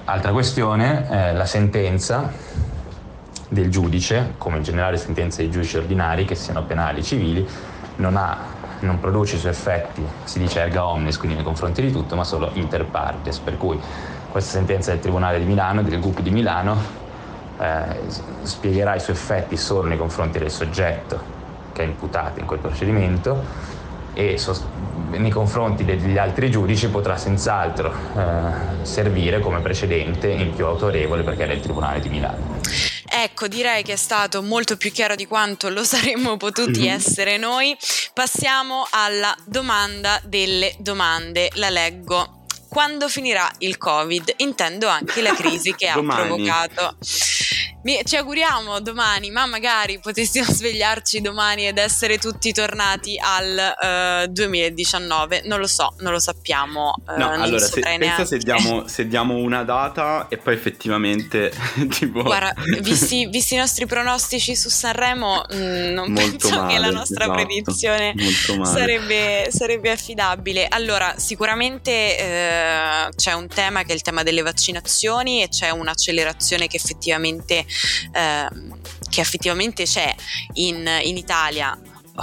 Altra 0.05 0.31
questione, 0.31 1.07
eh, 1.09 1.33
la 1.33 1.45
sentenza 1.45 2.31
del 3.49 3.69
giudice, 3.69 4.35
come 4.37 4.57
in 4.57 4.63
generale 4.63 4.97
sentenze 4.97 5.41
dei 5.41 5.51
giudici 5.51 5.77
ordinari, 5.77 6.25
che 6.25 6.35
siano 6.35 6.63
penali 6.63 6.99
o 6.99 7.03
civili, 7.03 7.47
non, 7.97 8.15
ha, 8.15 8.37
non 8.79 8.99
produce 8.99 9.35
i 9.35 9.39
suoi 9.39 9.51
effetti, 9.51 10.05
si 10.23 10.39
dice 10.39 10.61
erga 10.61 10.85
omnes, 10.85 11.17
quindi 11.17 11.35
nei 11.35 11.45
confronti 11.45 11.81
di 11.81 11.91
tutto, 11.91 12.15
ma 12.15 12.23
solo 12.23 12.51
inter 12.53 12.85
partes, 12.85 13.39
per 13.39 13.57
cui 13.57 13.79
questa 14.31 14.51
sentenza 14.51 14.91
del 14.91 14.99
Tribunale 14.99 15.39
di 15.39 15.45
Milano, 15.45 15.81
del 15.81 15.99
GUP 15.99 16.21
di 16.21 16.29
Milano, 16.29 17.05
eh, 17.59 18.01
spiegherà 18.43 18.95
i 18.95 18.99
suoi 18.99 19.15
effetti 19.15 19.57
solo 19.57 19.87
nei 19.87 19.97
confronti 19.97 20.39
del 20.39 20.51
soggetto 20.51 21.36
che 21.77 21.83
è 21.83 21.85
imputato 21.85 22.39
in 22.39 22.47
quel 22.47 22.59
procedimento 22.59 23.45
e 24.15 24.39
sost- 24.39 24.65
nei 25.11 25.29
confronti 25.29 25.85
degli 25.85 26.17
altri 26.17 26.49
giudici 26.49 26.89
potrà 26.89 27.17
senz'altro 27.17 27.93
eh, 27.93 28.83
servire 28.83 29.39
come 29.39 29.61
precedente 29.61 30.27
in 30.27 30.55
più 30.55 30.65
autorevole 30.65 31.21
perché 31.21 31.43
è 31.43 31.47
del 31.47 31.59
Tribunale 31.59 31.99
di 31.99 32.09
Milano. 32.09 32.59
Ecco, 33.09 33.47
direi 33.47 33.83
che 33.83 33.93
è 33.93 33.97
stato 33.97 34.41
molto 34.41 34.75
più 34.75 34.91
chiaro 34.91 35.15
di 35.15 35.27
quanto 35.27 35.69
lo 35.69 35.83
saremmo 35.83 36.35
potuti 36.35 36.81
mm-hmm. 36.81 36.93
essere 36.93 37.37
noi. 37.37 37.77
Passiamo 38.11 38.87
alla 38.89 39.35
domanda 39.45 40.19
delle 40.25 40.73
domande. 40.79 41.49
La 41.53 41.69
leggo. 41.69 42.45
Quando 42.67 43.07
finirà 43.07 43.49
il 43.59 43.77
Covid? 43.77 44.33
Intendo 44.37 44.87
anche 44.87 45.21
la 45.21 45.33
crisi 45.33 45.73
che 45.73 45.87
ha 45.87 45.93
provocato 45.93 46.97
ci 48.03 48.17
auguriamo 48.17 48.79
domani, 48.81 49.31
ma 49.31 49.45
magari 49.45 49.99
potessimo 49.99 50.45
svegliarci 50.51 51.21
domani 51.21 51.67
ed 51.67 51.77
essere 51.77 52.17
tutti 52.17 52.51
tornati 52.51 53.17
al 53.17 53.75
uh, 53.81 54.23
eh, 54.23 54.27
2019. 54.29 55.43
Non 55.45 55.59
lo 55.59 55.67
so, 55.67 55.93
non 55.99 56.11
lo 56.11 56.19
sappiamo. 56.19 56.95
Uh, 57.07 57.17
no, 57.17 57.29
allora, 57.31 57.65
se, 57.65 57.79
pensa 57.79 58.25
se 58.25 58.37
diamo, 58.37 58.87
se 58.89 59.07
diamo, 59.07 59.35
una 59.35 59.63
data 59.63 60.27
e 60.29 60.37
poi 60.37 60.53
effettivamente 60.53 61.51
tipo... 61.89 62.23
Guarda, 62.23 62.53
visti, 62.81 63.27
visti 63.27 63.53
i 63.53 63.57
nostri 63.57 63.85
pronostici 63.85 64.55
su 64.55 64.69
Sanremo, 64.69 65.45
mh, 65.49 65.55
mm, 65.55 65.93
non 65.93 66.11
Molto 66.11 66.29
penso 66.29 66.59
male, 66.59 66.73
che 66.73 66.79
la 66.79 66.89
nostra 66.89 67.23
esatto, 67.23 67.43
predizione 67.43 68.13
sarebbe, 68.63 69.47
sarebbe, 69.51 69.91
affidabile. 69.91 70.67
Allora, 70.67 71.15
sicuramente 71.17 72.17
eh, 72.17 73.09
c'è 73.15 73.33
un 73.33 73.47
tema 73.47 73.83
che 73.83 73.91
è 73.91 73.95
il 73.95 74.01
tema 74.01 74.23
delle 74.23 74.41
vaccinazioni 74.41 75.41
e 75.41 75.49
c'è 75.49 75.69
un'accelerazione 75.69 76.67
che 76.67 76.77
effettivamente 76.77 77.65
Ehm, 78.11 78.79
che 79.09 79.21
effettivamente 79.21 79.83
c'è 79.83 80.13
in, 80.53 80.87
in 81.03 81.17
Italia 81.17 81.77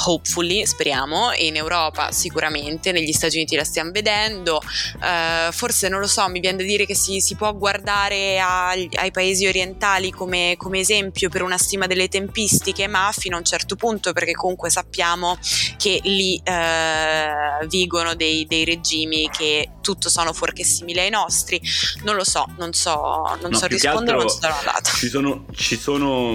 hopefully, 0.07 0.67
speriamo, 0.67 1.33
in 1.39 1.57
Europa 1.57 2.11
sicuramente, 2.11 2.93
negli 2.93 3.13
Stati 3.13 3.37
Uniti 3.37 3.57
la 3.57 3.65
stiamo 3.65 3.91
vedendo, 3.91 4.57
uh, 4.57 5.53
forse 5.53 5.89
non 5.89 6.01
lo 6.01 6.07
so, 6.07 6.29
mi 6.29 6.41
viene 6.41 6.59
da 6.59 6.65
dire 6.65 6.87
che 6.87 6.95
si, 6.95 7.21
si 7.21 7.35
può 7.37 7.55
guardare 7.55 8.41
ai, 8.41 8.89
ai 8.95 9.11
paesi 9.11 9.47
orientali 9.47 10.11
come, 10.11 10.55
come, 10.57 10.81
esempio 10.81 11.29
per 11.29 11.43
una 11.43 11.59
stima 11.59 11.87
delle 11.87 12.09
tempistiche, 12.09 12.87
ma 12.87 13.11
fino 13.17 13.37
a 13.37 13.39
un 13.39 13.45
certo 13.45 13.77
punto, 13.77 14.13
perché 14.13 14.33
comunque 14.33 14.71
sappiamo 14.71 15.39
che 15.77 16.01
lì 16.03 16.41
uh, 16.45 17.67
vigono 17.67 18.15
dei, 18.15 18.47
dei, 18.47 18.65
regimi 18.65 19.29
che 19.31 19.71
tutto 19.81 20.09
sono 20.09 20.33
fuorché 20.33 20.65
simili 20.65 21.01
ai 21.01 21.11
nostri, 21.11 21.61
non 22.03 22.17
lo 22.17 22.25
so, 22.25 22.47
non 22.57 22.73
so, 22.73 23.37
non 23.41 23.51
no, 23.51 23.57
so 23.57 23.67
rispondere, 23.67 24.17
non 24.19 24.29
so 24.29 24.39
dare 24.41 24.55
una 24.63 24.73
data. 24.73 24.91
Ci 24.91 25.09
sono, 25.09 25.45
ci 25.55 25.77
sono 25.77 26.35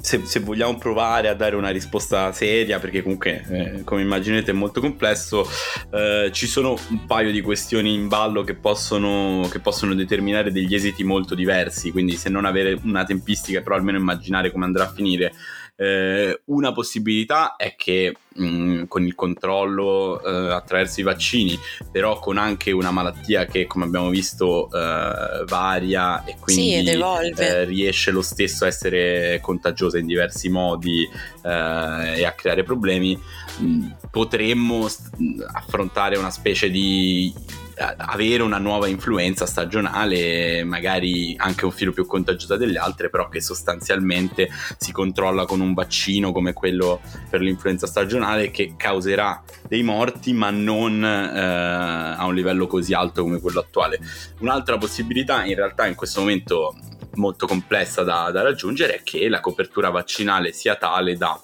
se, 0.00 0.22
se 0.24 0.40
vogliamo 0.40 0.76
provare 0.78 1.28
a 1.28 1.34
dare 1.34 1.56
una 1.56 1.70
risposta 1.70 2.32
seria, 2.32 2.65
media 2.66 2.80
perché 2.80 3.02
comunque 3.02 3.44
eh, 3.48 3.84
come 3.84 4.02
immaginate 4.02 4.50
è 4.50 4.54
molto 4.54 4.80
complesso 4.80 5.48
eh, 5.92 6.30
ci 6.32 6.46
sono 6.46 6.76
un 6.90 7.06
paio 7.06 7.30
di 7.30 7.40
questioni 7.40 7.94
in 7.94 8.08
ballo 8.08 8.42
che 8.42 8.54
possono, 8.54 9.48
che 9.50 9.60
possono 9.60 9.94
determinare 9.94 10.50
degli 10.50 10.74
esiti 10.74 11.04
molto 11.04 11.36
diversi 11.36 11.92
quindi 11.92 12.16
se 12.16 12.28
non 12.28 12.44
avere 12.44 12.78
una 12.82 13.04
tempistica 13.04 13.62
però 13.62 13.76
almeno 13.76 13.98
immaginare 13.98 14.50
come 14.50 14.64
andrà 14.64 14.84
a 14.84 14.92
finire 14.92 15.32
eh, 15.76 16.40
una 16.46 16.72
possibilità 16.72 17.56
è 17.56 17.76
che 17.76 18.16
mh, 18.34 18.44
mm, 18.46 18.84
con 18.84 19.04
il 19.04 19.14
controllo 19.14 20.22
eh, 20.22 20.52
attraverso 20.52 21.00
i 21.00 21.02
vaccini, 21.02 21.58
però 21.92 22.18
con 22.18 22.38
anche 22.38 22.72
una 22.72 22.90
malattia 22.90 23.44
che 23.44 23.66
come 23.66 23.84
abbiamo 23.84 24.08
visto 24.08 24.70
eh, 24.72 25.44
varia 25.46 26.24
e 26.24 26.36
quindi 26.40 26.86
sì, 26.86 27.42
eh, 27.42 27.64
riesce 27.64 28.10
lo 28.10 28.22
stesso 28.22 28.64
a 28.64 28.68
essere 28.68 29.38
contagiosa 29.42 29.98
in 29.98 30.06
diversi 30.06 30.48
modi 30.48 31.02
eh, 31.42 32.18
e 32.18 32.24
a 32.24 32.32
creare 32.32 32.62
problemi, 32.62 33.14
mh, 33.58 33.64
mm, 33.64 33.90
potremmo 34.10 34.88
st- 34.88 35.10
affrontare 35.52 36.16
una 36.16 36.30
specie 36.30 36.70
di 36.70 37.32
avere 37.78 38.42
una 38.42 38.58
nuova 38.58 38.88
influenza 38.88 39.46
stagionale, 39.46 40.64
magari 40.64 41.34
anche 41.38 41.64
un 41.64 41.70
filo 41.70 41.92
più 41.92 42.06
contagiosa 42.06 42.56
delle 42.56 42.78
altre, 42.78 43.10
però 43.10 43.28
che 43.28 43.40
sostanzialmente 43.40 44.48
si 44.78 44.92
controlla 44.92 45.44
con 45.44 45.60
un 45.60 45.74
vaccino 45.74 46.32
come 46.32 46.52
quello 46.52 47.00
per 47.28 47.40
l'influenza 47.40 47.86
stagionale 47.86 48.50
che 48.50 48.74
causerà 48.76 49.42
dei 49.68 49.82
morti, 49.82 50.32
ma 50.32 50.50
non 50.50 51.04
eh, 51.04 51.38
a 51.38 52.24
un 52.24 52.34
livello 52.34 52.66
così 52.66 52.94
alto 52.94 53.22
come 53.22 53.40
quello 53.40 53.60
attuale. 53.60 54.00
Un'altra 54.40 54.78
possibilità, 54.78 55.44
in 55.44 55.54
realtà, 55.54 55.86
in 55.86 55.94
questo 55.94 56.20
momento 56.20 56.74
molto 57.14 57.46
complessa 57.46 58.02
da, 58.02 58.30
da 58.30 58.42
raggiungere, 58.42 58.96
è 58.96 59.02
che 59.02 59.28
la 59.28 59.40
copertura 59.40 59.90
vaccinale 59.90 60.52
sia 60.52 60.76
tale 60.76 61.16
da 61.16 61.38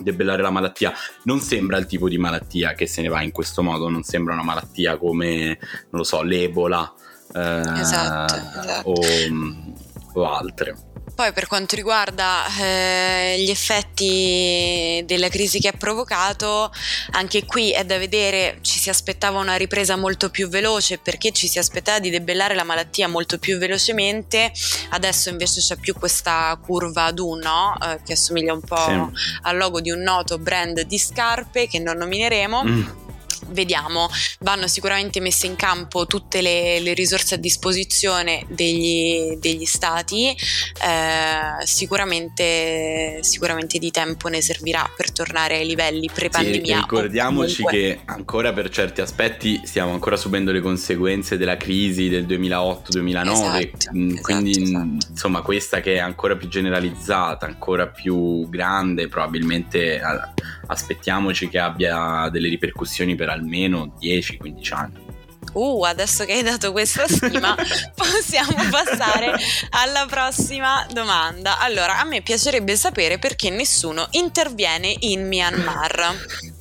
debellare 0.00 0.42
la 0.42 0.50
malattia. 0.50 0.92
Non 1.24 1.40
sembra 1.40 1.78
il 1.78 1.86
tipo 1.86 2.08
di 2.08 2.18
malattia 2.18 2.72
che 2.72 2.86
se 2.86 3.02
ne 3.02 3.08
va 3.08 3.22
in 3.22 3.30
questo 3.30 3.62
modo, 3.62 3.88
non 3.88 4.02
sembra 4.02 4.34
una 4.34 4.42
malattia 4.42 4.96
come, 4.96 5.58
non 5.90 6.00
lo 6.00 6.04
so, 6.04 6.22
l'Ebola 6.22 6.92
eh, 7.32 7.80
esatto, 7.80 8.34
esatto. 8.34 8.90
O, 8.90 10.20
o 10.20 10.32
altre. 10.32 10.74
Poi 11.20 11.34
per 11.34 11.48
quanto 11.48 11.76
riguarda 11.76 12.46
eh, 12.58 13.36
gli 13.40 13.50
effetti 13.50 15.02
della 15.04 15.28
crisi 15.28 15.60
che 15.60 15.68
ha 15.68 15.74
provocato, 15.76 16.72
anche 17.10 17.44
qui 17.44 17.72
è 17.72 17.84
da 17.84 17.98
vedere, 17.98 18.60
ci 18.62 18.78
si 18.78 18.88
aspettava 18.88 19.38
una 19.38 19.56
ripresa 19.56 19.96
molto 19.96 20.30
più 20.30 20.48
veloce 20.48 20.96
perché 20.96 21.30
ci 21.32 21.46
si 21.46 21.58
aspettava 21.58 21.98
di 21.98 22.08
debellare 22.08 22.54
la 22.54 22.64
malattia 22.64 23.06
molto 23.06 23.38
più 23.38 23.58
velocemente, 23.58 24.50
adesso 24.92 25.28
invece 25.28 25.60
c'è 25.60 25.76
più 25.76 25.92
questa 25.92 26.58
curva 26.64 27.04
ad 27.04 27.18
uno 27.18 27.74
eh, 27.84 28.00
che 28.02 28.14
assomiglia 28.14 28.54
un 28.54 28.62
po' 28.62 28.82
sì. 28.82 29.20
al 29.42 29.58
logo 29.58 29.82
di 29.82 29.90
un 29.90 30.00
noto 30.00 30.38
brand 30.38 30.80
di 30.80 30.98
scarpe 30.98 31.68
che 31.68 31.80
non 31.80 31.98
nomineremo. 31.98 32.64
Mm 32.64 33.08
vediamo, 33.48 34.08
vanno 34.40 34.66
sicuramente 34.66 35.20
messe 35.20 35.46
in 35.46 35.56
campo 35.56 36.06
tutte 36.06 36.40
le, 36.40 36.80
le 36.80 36.94
risorse 36.94 37.34
a 37.34 37.38
disposizione 37.38 38.44
degli, 38.48 39.36
degli 39.38 39.64
stati, 39.64 40.28
eh, 40.28 41.66
sicuramente, 41.66 43.18
sicuramente, 43.22 43.78
di 43.78 43.90
tempo 43.90 44.28
ne 44.28 44.40
servirà 44.40 44.88
per 44.96 45.12
tornare 45.12 45.56
ai 45.56 45.66
livelli 45.66 46.08
pre-pandemia. 46.12 46.76
Sì, 46.76 46.80
ricordiamoci 46.82 47.64
che 47.64 48.00
ancora 48.04 48.52
per 48.52 48.68
certi 48.68 49.00
aspetti 49.00 49.60
stiamo 49.64 49.92
ancora 49.92 50.16
subendo 50.16 50.52
le 50.52 50.60
conseguenze 50.60 51.36
della 51.36 51.56
crisi 51.56 52.08
del 52.08 52.26
2008-2009, 52.26 53.30
esatto, 53.30 53.96
mm, 53.96 54.16
quindi 54.18 54.50
esatto, 54.50 54.62
esatto. 54.62 55.06
insomma 55.10 55.42
questa 55.42 55.80
che 55.80 55.94
è 55.94 55.98
ancora 55.98 56.36
più 56.36 56.48
generalizzata, 56.48 57.46
ancora 57.46 57.86
più 57.88 58.48
grande, 58.48 59.08
probabilmente 59.08 60.00
aspettiamoci 60.70 61.48
che 61.48 61.58
abbia 61.58 62.28
delle 62.30 62.48
ripercussioni 62.48 63.14
per 63.16 63.28
almeno 63.28 63.94
10-15 64.00 64.74
anni. 64.74 65.08
Uh, 65.52 65.82
adesso 65.82 66.24
che 66.24 66.34
hai 66.34 66.42
dato 66.42 66.70
questa 66.70 67.08
stima, 67.08 67.56
possiamo 67.96 68.68
passare 68.70 69.34
alla 69.70 70.06
prossima 70.08 70.86
domanda. 70.92 71.58
Allora, 71.58 71.98
a 71.98 72.04
me 72.04 72.22
piacerebbe 72.22 72.76
sapere 72.76 73.18
perché 73.18 73.50
nessuno 73.50 74.06
interviene 74.12 74.94
in 75.00 75.26
Myanmar. 75.26 76.14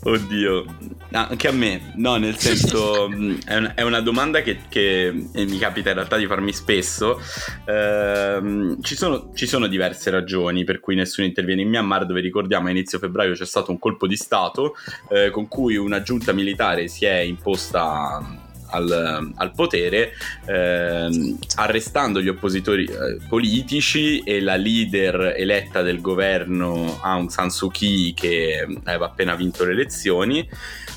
Oddio, 0.03 0.65
anche 1.11 1.47
a 1.47 1.51
me, 1.51 1.91
no, 1.95 2.17
nel 2.17 2.37
senso 2.37 3.09
è, 3.45 3.55
una, 3.55 3.73
è, 3.73 3.81
una, 3.81 4.01
domanda 4.01 4.41
che, 4.41 4.61
che 4.69 5.11
mi 5.33 5.57
capita 5.57 5.89
in 5.89 5.95
realtà 5.95 6.17
di 6.17 6.27
farmi 6.27 6.53
spesso. 6.53 7.19
Eh, 7.65 8.77
ci, 8.81 8.95
sono, 8.95 9.31
ci, 9.33 9.47
sono, 9.47 9.67
diverse 9.67 10.09
ragioni 10.09 10.63
per 10.63 10.79
cui 10.79 10.95
nessuno 10.95 11.25
interviene 11.25 11.61
in 11.61 11.69
Myanmar, 11.69 12.05
dove 12.05 12.21
ricordiamo 12.21 12.67
a 12.67 12.71
inizio 12.71 12.99
febbraio 12.99 13.33
c'è 13.33 13.45
stato 13.45 13.71
un 13.71 13.79
colpo 13.79 14.07
di 14.07 14.15
Stato 14.15 14.75
eh, 15.09 15.29
con 15.29 15.47
cui 15.47 15.75
una 15.77 16.01
giunta 16.01 16.31
militare 16.31 16.87
si 16.87 17.05
è 17.05 17.17
imposta 17.19 18.47
al, 18.69 19.31
al 19.35 19.51
potere, 19.53 20.13
ehm, 20.45 21.37
arrestando 21.55 22.21
gli 22.21 22.27
oppositori 22.27 22.85
eh, 22.85 23.17
politici 23.27 24.19
e 24.19 24.41
la 24.41 24.55
leader 24.55 25.33
eletta 25.37 25.81
del 25.81 26.01
governo 26.01 26.99
Aung 27.01 27.29
San 27.29 27.49
Suu 27.49 27.69
Kyi 27.69 28.13
che 28.13 28.67
aveva 28.83 29.05
appena 29.05 29.35
vinto 29.35 29.65
le 29.65 29.71
elezioni. 29.71 30.49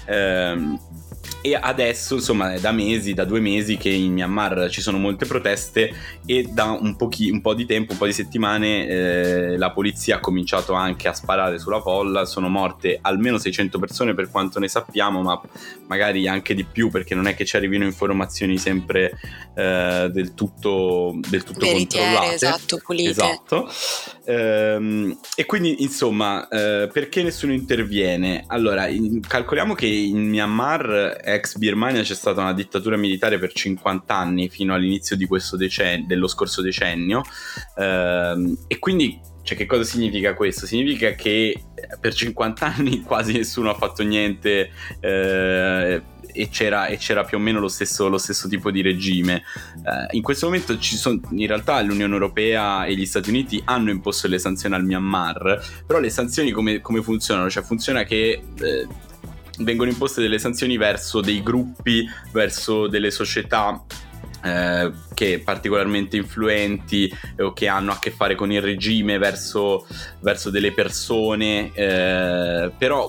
Ehm, 0.07 0.79
e 1.43 1.59
adesso, 1.61 2.15
insomma, 2.15 2.55
è 2.55 2.61
da 2.61 2.71
mesi, 2.71 3.15
da 3.15 3.25
due 3.25 3.41
mesi 3.41 3.77
che 3.77 3.89
in 3.89 4.13
Myanmar 4.13 4.69
ci 4.71 4.81
sono 4.81 4.97
molte 4.97 5.27
proteste 5.27 5.93
e 6.25 6.49
da 6.49 6.67
un, 6.67 6.95
pochi, 6.95 7.31
un 7.31 7.41
po' 7.41 7.53
di 7.53 7.67
tempo, 7.67 7.93
un 7.93 7.99
po' 7.99 8.07
di 8.07 8.13
settimane, 8.13 8.87
eh, 8.87 9.57
la 9.57 9.73
polizia 9.73 10.17
ha 10.17 10.21
cominciato 10.21 10.73
anche 10.75 11.09
a 11.09 11.13
sparare 11.13 11.59
sulla 11.59 11.81
folla. 11.81 12.25
Sono 12.25 12.49
morte 12.49 12.99
almeno 13.03 13.39
600 13.39 13.79
persone 13.81 14.15
per 14.15 14.31
quanto 14.31 14.61
ne 14.61 14.69
sappiamo, 14.69 15.21
ma 15.21 15.41
magari 15.89 16.29
anche 16.29 16.55
di 16.55 16.65
più 16.65 16.91
perché 16.91 17.17
non 17.17 17.27
è 17.27 17.35
che 17.35 17.45
ci 17.45 17.57
arrivino 17.57 17.85
informazioni 17.85 18.57
sempre 18.57 19.19
eh, 19.55 20.09
del 20.13 20.35
tutto, 20.35 21.19
del 21.29 21.43
tutto 21.43 21.67
controllate. 21.67 22.35
Esatto, 22.35 22.81
pulite. 22.85 23.11
Esatto. 23.11 23.69
Ehm, 24.27 25.19
e 25.35 25.45
quindi, 25.45 25.83
insomma, 25.83 26.47
eh, 26.49 26.89
perché 26.93 27.25
nessuno 27.25 27.53
interviene? 27.53 28.45
Allora, 28.47 28.87
in, 28.87 29.21
calcoliamo 29.21 29.75
che 29.75 29.87
in 29.87 30.29
Myanmar 30.29 31.19
ex 31.35 31.57
Birmania 31.57 32.03
c'è 32.03 32.15
stata 32.15 32.41
una 32.41 32.53
dittatura 32.53 32.97
militare 32.97 33.39
per 33.39 33.53
50 33.53 34.15
anni 34.15 34.49
fino 34.49 34.75
all'inizio 34.75 35.17
decennio, 35.17 36.07
dello 36.07 36.29
scorso 36.29 36.63
decennio 36.63 37.23
ehm, 37.77 38.59
e 38.67 38.79
quindi 38.79 39.31
cioè, 39.43 39.57
che 39.57 39.67
cosa 39.67 39.83
significa 39.83 40.35
questo? 40.35 40.67
Significa 40.67 41.13
che 41.13 41.65
per 42.01 42.15
50 42.15 42.65
anni 42.65 43.01
quasi 43.07 43.33
nessuno 43.33 43.71
ha 43.71 43.75
fatto 43.75 44.05
niente 44.05 44.71
eh, 45.01 46.03
e, 46.33 46.49
c'era, 46.49 46.87
e, 46.87 46.97
c'era, 46.97 47.25
più 47.25 47.39
o 47.39 47.41
meno 47.41 47.59
lo 47.59 47.69
stesso, 47.69 48.09
lo 48.09 48.19
stesso 48.19 48.49
tipo 48.49 48.71
di 48.71 48.83
regime. 48.83 49.43
Eh, 49.85 50.17
in 50.17 50.23
questo 50.23 50.47
momento 50.47 50.81
sono, 50.81 51.21
in 51.31 51.47
realtà 51.47 51.81
l'Unione 51.83 52.13
Europea 52.13 52.85
e 52.85 52.95
gli 52.95 53.05
Stati 53.05 53.31
Uniti 53.31 53.61
hanno 53.65 53.91
imposto 53.91 54.29
le 54.29 54.39
sanzioni 54.39 54.77
al 54.77 54.85
Myanmar, 54.85 55.83
però 55.87 55.99
le 55.99 56.11
sanzioni 56.11 56.53
come, 56.53 56.81
come 56.81 57.03
funzionano? 57.03 57.51
Cioè 57.51 57.63
funziona 57.63 58.05
che... 58.05 58.43
Eh, 58.61 59.11
vengono 59.59 59.91
imposte 59.91 60.21
delle 60.21 60.39
sanzioni 60.39 60.77
verso 60.77 61.21
dei 61.21 61.43
gruppi, 61.43 62.09
verso 62.33 62.87
delle 62.87 63.11
società 63.11 63.83
eh, 64.43 64.93
che 65.15 65.41
particolarmente 65.45 66.17
influenti 66.17 67.13
o 67.39 67.53
che 67.53 67.69
hanno 67.69 67.93
a 67.93 67.99
che 67.99 68.11
fare 68.11 68.35
con 68.35 68.51
il 68.51 68.61
regime 68.61 69.19
verso, 69.19 69.87
verso 70.21 70.51
delle 70.51 70.73
persone, 70.73 71.73
eh, 71.75 72.71
però 72.77 73.09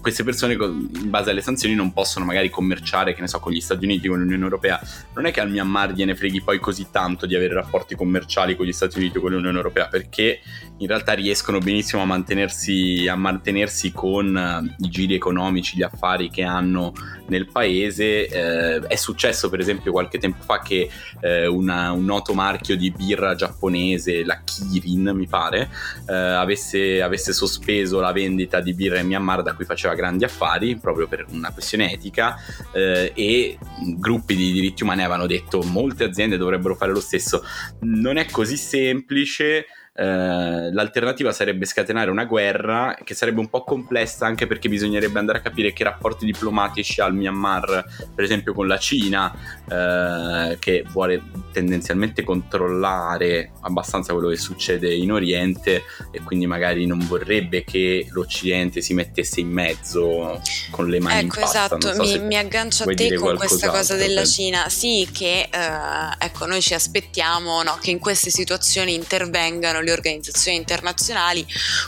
queste 0.00 0.24
persone 0.24 0.54
in 0.54 1.10
base 1.10 1.30
alle 1.30 1.40
sanzioni 1.40 1.74
non 1.74 1.92
possono 1.92 2.24
magari 2.24 2.50
commerciare, 2.50 3.14
che 3.14 3.20
ne 3.20 3.28
so, 3.28 3.38
con 3.40 3.52
gli 3.52 3.60
Stati 3.60 3.84
Uniti, 3.84 4.08
con 4.08 4.18
l'Unione 4.18 4.42
Europea. 4.42 4.80
Non 5.14 5.26
è 5.26 5.30
che 5.30 5.40
al 5.40 5.50
Myanmar 5.50 5.92
gliene 5.92 6.14
freghi 6.14 6.42
poi 6.42 6.58
così 6.58 6.88
tanto 6.90 7.26
di 7.26 7.34
avere 7.34 7.54
rapporti 7.54 7.94
commerciali 7.94 8.56
con 8.56 8.66
gli 8.66 8.72
Stati 8.72 8.98
Uniti 8.98 9.18
o 9.18 9.20
con 9.20 9.32
l'Unione 9.32 9.56
Europea, 9.56 9.88
perché 9.88 10.40
in 10.78 10.86
realtà 10.86 11.12
riescono 11.12 11.58
benissimo 11.58 12.02
a 12.02 12.06
mantenersi, 12.06 13.06
a 13.08 13.14
mantenersi 13.14 13.92
con 13.92 14.34
uh, 14.34 14.84
i 14.84 14.88
giri 14.88 15.14
economici, 15.14 15.76
gli 15.76 15.82
affari 15.82 16.30
che 16.30 16.42
hanno 16.42 16.92
nel 17.26 17.46
paese. 17.46 18.26
Eh, 18.26 18.80
è 18.80 18.96
successo 18.96 19.48
per 19.48 19.60
esempio 19.60 19.92
qualche 19.92 20.18
tempo 20.18 20.42
fa 20.42 20.60
che 20.60 20.90
eh, 21.20 21.46
una, 21.46 21.92
un 21.92 22.04
noto 22.04 22.34
marchio 22.34 22.76
di 22.76 22.90
birra 22.90 23.34
giapponese, 23.34 24.24
la 24.24 24.40
Kirin 24.42 25.12
mi 25.14 25.26
pare, 25.26 25.70
eh, 26.08 26.14
avesse, 26.14 27.00
avesse 27.02 27.32
sospeso 27.32 28.00
la 28.00 28.12
vendita 28.12 28.60
di 28.60 28.74
birra 28.74 28.98
in 28.98 29.06
Myanmar 29.06 29.42
da 29.42 29.54
cui 29.54 29.64
faceva 29.70 29.94
grandi 29.94 30.24
affari 30.24 30.76
proprio 30.76 31.06
per 31.06 31.26
una 31.30 31.52
questione 31.52 31.92
etica 31.92 32.36
eh, 32.72 33.12
e 33.14 33.58
gruppi 33.96 34.34
di 34.34 34.50
diritti 34.50 34.82
umani 34.82 35.02
avevano 35.02 35.26
detto 35.26 35.62
molte 35.62 36.02
aziende 36.02 36.36
dovrebbero 36.36 36.74
fare 36.74 36.90
lo 36.90 37.00
stesso. 37.00 37.44
Non 37.80 38.16
è 38.16 38.26
così 38.26 38.56
semplice 38.56 39.66
eh, 40.00 40.72
l'alternativa 40.72 41.30
sarebbe 41.30 41.66
scatenare 41.66 42.10
una 42.10 42.24
guerra 42.24 42.96
che 43.04 43.12
sarebbe 43.12 43.40
un 43.40 43.50
po' 43.50 43.64
complessa 43.64 44.24
anche 44.24 44.46
perché 44.46 44.70
bisognerebbe 44.70 45.18
andare 45.18 45.38
a 45.38 45.40
capire 45.42 45.74
che 45.74 45.84
rapporti 45.84 46.24
diplomatici 46.24 47.02
ha 47.02 47.06
il 47.06 47.12
Myanmar, 47.12 47.84
per 48.14 48.24
esempio 48.24 48.54
con 48.54 48.66
la 48.66 48.78
Cina, 48.78 49.30
eh, 49.68 50.56
che 50.58 50.86
vuole 50.88 51.22
tendenzialmente 51.52 52.22
controllare 52.24 53.52
abbastanza 53.60 54.14
quello 54.14 54.28
che 54.28 54.38
succede 54.38 54.94
in 54.94 55.12
Oriente 55.12 55.82
e 56.10 56.22
quindi 56.22 56.46
magari 56.46 56.86
non 56.86 57.00
vorrebbe 57.06 57.62
che 57.64 58.06
l'Occidente 58.10 58.80
si 58.80 58.94
mettesse 58.94 59.40
in 59.40 59.50
mezzo 59.50 60.40
con 60.70 60.88
le 60.88 60.98
mani 60.98 61.26
ecco, 61.26 61.40
in 61.40 61.42
pasta. 61.42 61.76
Esatto, 61.76 61.92
so 61.92 62.02
mi, 62.02 62.18
mi, 62.20 62.36
aggancio 62.38 62.84
a 62.84 62.94
te 62.94 63.14
con 63.16 63.36
questa 63.36 63.68
cosa 63.68 63.96
della. 63.96 64.24
Cina. 64.24 64.68
Sì, 64.68 65.08
che 65.12 65.48
eh, 65.50 66.16
ecco, 66.18 66.46
noi 66.46 66.62
ci 66.62 66.72
aspettiamo 66.72 67.62
no, 67.62 67.76
che 67.80 67.90
in 67.90 67.98
queste 67.98 68.30
situazioni 68.30 68.94
intervengano 68.94 69.80
le 69.80 69.89
le 69.90 69.92
organizzazioni 69.92 70.56
internazionali, 70.56 71.46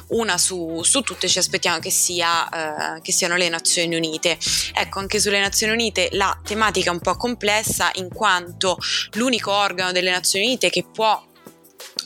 una 0.08 0.38
su, 0.38 0.82
su 0.82 1.00
tutte 1.00 1.28
ci 1.28 1.38
aspettiamo 1.38 1.78
che, 1.78 1.90
sia, 1.90 2.96
eh, 2.96 3.00
che 3.00 3.12
siano 3.12 3.36
le 3.36 3.48
Nazioni 3.48 3.94
Unite. 3.94 4.38
Ecco, 4.74 4.98
anche 4.98 5.20
sulle 5.20 5.40
Nazioni 5.40 5.72
Unite 5.72 6.08
la 6.12 6.38
tematica 6.44 6.90
è 6.90 6.92
un 6.92 7.00
po' 7.00 7.16
complessa 7.16 7.90
in 7.94 8.08
quanto 8.08 8.76
l'unico 9.12 9.52
organo 9.52 9.92
delle 9.92 10.10
Nazioni 10.10 10.46
Unite 10.46 10.70
che 10.70 10.84
può 10.84 11.30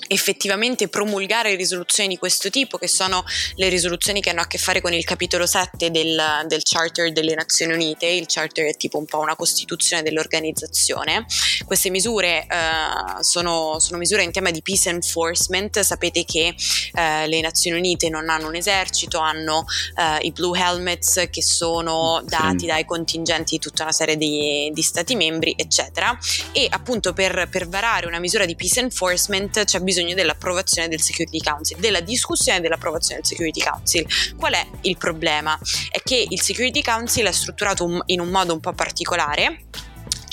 effettivamente 0.09 0.89
promulgare 0.89 1.55
risoluzioni 1.55 2.09
di 2.09 2.19
questo 2.19 2.51
tipo, 2.51 2.79
che 2.79 2.89
sono 2.89 3.25
le 3.57 3.69
risoluzioni 3.69 4.21
che 4.21 4.31
hanno 4.31 4.41
a 4.41 4.47
che 4.47 4.59
fare 4.59 4.81
con 4.81 4.93
il 4.93 5.05
capitolo 5.05 5.47
7 5.47 5.91
del, 5.91 6.45
del 6.47 6.63
Charter 6.63 7.13
delle 7.13 7.35
Nazioni 7.35 7.73
Unite. 7.73 8.07
Il 8.07 8.27
Charter 8.27 8.67
è 8.67 8.77
tipo 8.77 8.99
un 8.99 9.05
po' 9.05 9.19
una 9.19 9.37
costituzione 9.37 10.03
dell'organizzazione. 10.03 11.27
Queste 11.65 11.91
misure 11.91 12.47
uh, 12.49 13.23
sono, 13.23 13.79
sono, 13.79 13.99
misure 13.99 14.23
in 14.23 14.33
tema 14.33 14.51
di 14.51 14.63
peace 14.63 14.91
enforcement. 14.91 15.81
Sapete 15.81 16.25
che 16.25 16.55
uh, 16.55 17.27
le 17.27 17.41
Nazioni 17.41 17.79
Unite 17.79 18.09
non 18.09 18.29
hanno 18.29 18.49
un 18.49 18.55
esercito, 18.55 19.19
hanno 19.19 19.59
uh, 19.97 20.25
i 20.25 20.33
Blue 20.33 20.59
Helmets 20.59 21.29
che 21.31 21.43
sono 21.43 22.23
dati 22.25 22.61
sì. 22.61 22.67
dai 22.67 22.85
contingenti 22.85 23.57
di 23.57 23.61
tutta 23.61 23.83
una 23.83 23.93
serie 23.93 24.17
di, 24.17 24.71
di 24.73 24.83
stati 24.83 25.15
membri, 25.15 25.55
eccetera. 25.57 26.17
E 26.53 26.67
appunto 26.71 27.13
per, 27.13 27.49
per 27.51 27.69
varare 27.69 28.07
una 28.07 28.19
misura 28.19 28.45
di 28.45 28.57
peace 28.57 28.81
enforcement 28.81 29.65
c'è 29.65 29.81
bisogno 29.81 29.96
bisogno 29.97 30.15
dell'approvazione 30.15 30.89
del 30.89 31.01
Security 31.01 31.39
Council, 31.39 31.79
della 31.79 32.01
discussione 32.01 32.61
dell'approvazione 32.61 33.21
del 33.21 33.31
Security 33.31 33.63
Council. 33.63 34.07
Qual 34.37 34.53
è 34.53 34.67
il 34.83 34.99
problema? 34.99 35.59
È 35.91 36.01
che 36.03 36.27
il 36.29 36.41
Security 36.43 36.83
Council 36.83 37.25
è 37.25 37.33
strutturato 37.33 38.03
in 38.07 38.21
un 38.21 38.29
modo 38.29 38.53
un 38.53 38.61
po' 38.61 38.75
particolare 38.75 39.65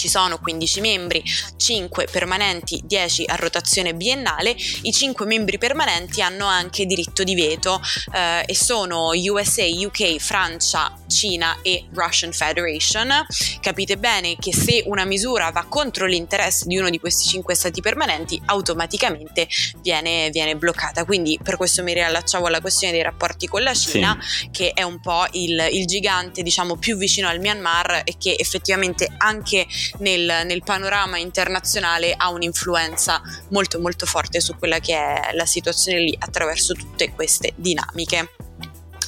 ci 0.04 0.10
sono 0.10 0.38
15 0.38 0.82
membri, 0.82 1.24
5 1.56 2.08
permanenti, 2.12 2.82
10 2.84 3.24
a 3.28 3.36
rotazione 3.36 3.96
biennale. 3.96 4.54
I 4.82 4.92
5 4.92 5.26
membri 5.26 5.58
permanenti 5.58 6.22
hanno 6.22 6.46
anche 6.46 6.86
diritto 6.86 7.24
di 7.24 7.36
veto 7.36 7.80
eh, 8.14 8.44
e 8.46 8.54
sono 8.54 9.12
USA, 9.14 9.64
UK, 9.64 10.18
Francia, 10.18 10.94
Cina 11.08 11.58
e 11.62 11.86
Russian 11.94 12.34
Federation. 12.34 13.26
Capite 13.62 13.98
bene 13.98 14.36
che 14.38 14.54
se 14.54 14.84
una 14.88 15.06
misura 15.06 15.52
va 15.52 15.68
contro 15.70 16.06
l'interesse 16.06 16.66
di 16.68 16.78
uno 16.78 16.90
di 16.90 17.00
questi 17.00 17.30
5 17.30 17.56
stati 17.56 17.80
permanenti, 17.80 18.42
automaticamente 18.48 19.48
viene, 19.82 20.30
viene 20.32 20.58
bloccata. 20.58 21.06
Quindi 21.06 21.40
per 21.42 21.56
questo 21.56 21.82
mi 21.82 21.94
riallacciavo 21.94 22.48
alla 22.48 22.60
questione 22.60 22.92
dei 22.92 23.04
rapporti 23.04 23.48
con 23.48 23.62
la 23.64 23.74
Cina, 23.74 24.18
sì. 24.20 24.50
che 24.52 24.72
è 24.74 24.84
un 24.84 25.00
po' 25.00 25.26
il, 25.32 25.66
il 25.72 25.86
gigante 25.86 26.44
diciamo 26.44 26.76
più 26.76 26.98
vicino 26.98 27.30
al 27.30 27.40
Myanmar 27.40 28.02
e 28.04 28.16
che 28.18 28.36
effettivamente 28.38 29.10
anche 29.18 29.66
nel, 30.00 30.44
nel, 30.46 30.64
panorama 30.64 31.18
internazionale 31.18 32.14
ha 32.16 32.30
un'influenza 32.30 33.22
molto 33.50 33.80
molto 33.80 34.06
forte 34.06 34.40
su 34.40 34.56
quella 34.58 34.80
che 34.80 34.96
è 34.96 35.34
la 35.34 35.46
situazione 35.46 36.00
lì 36.00 36.16
attraverso 36.18 36.74
tutte 36.74 37.12
queste 37.12 37.54
dinamiche. 37.56 38.30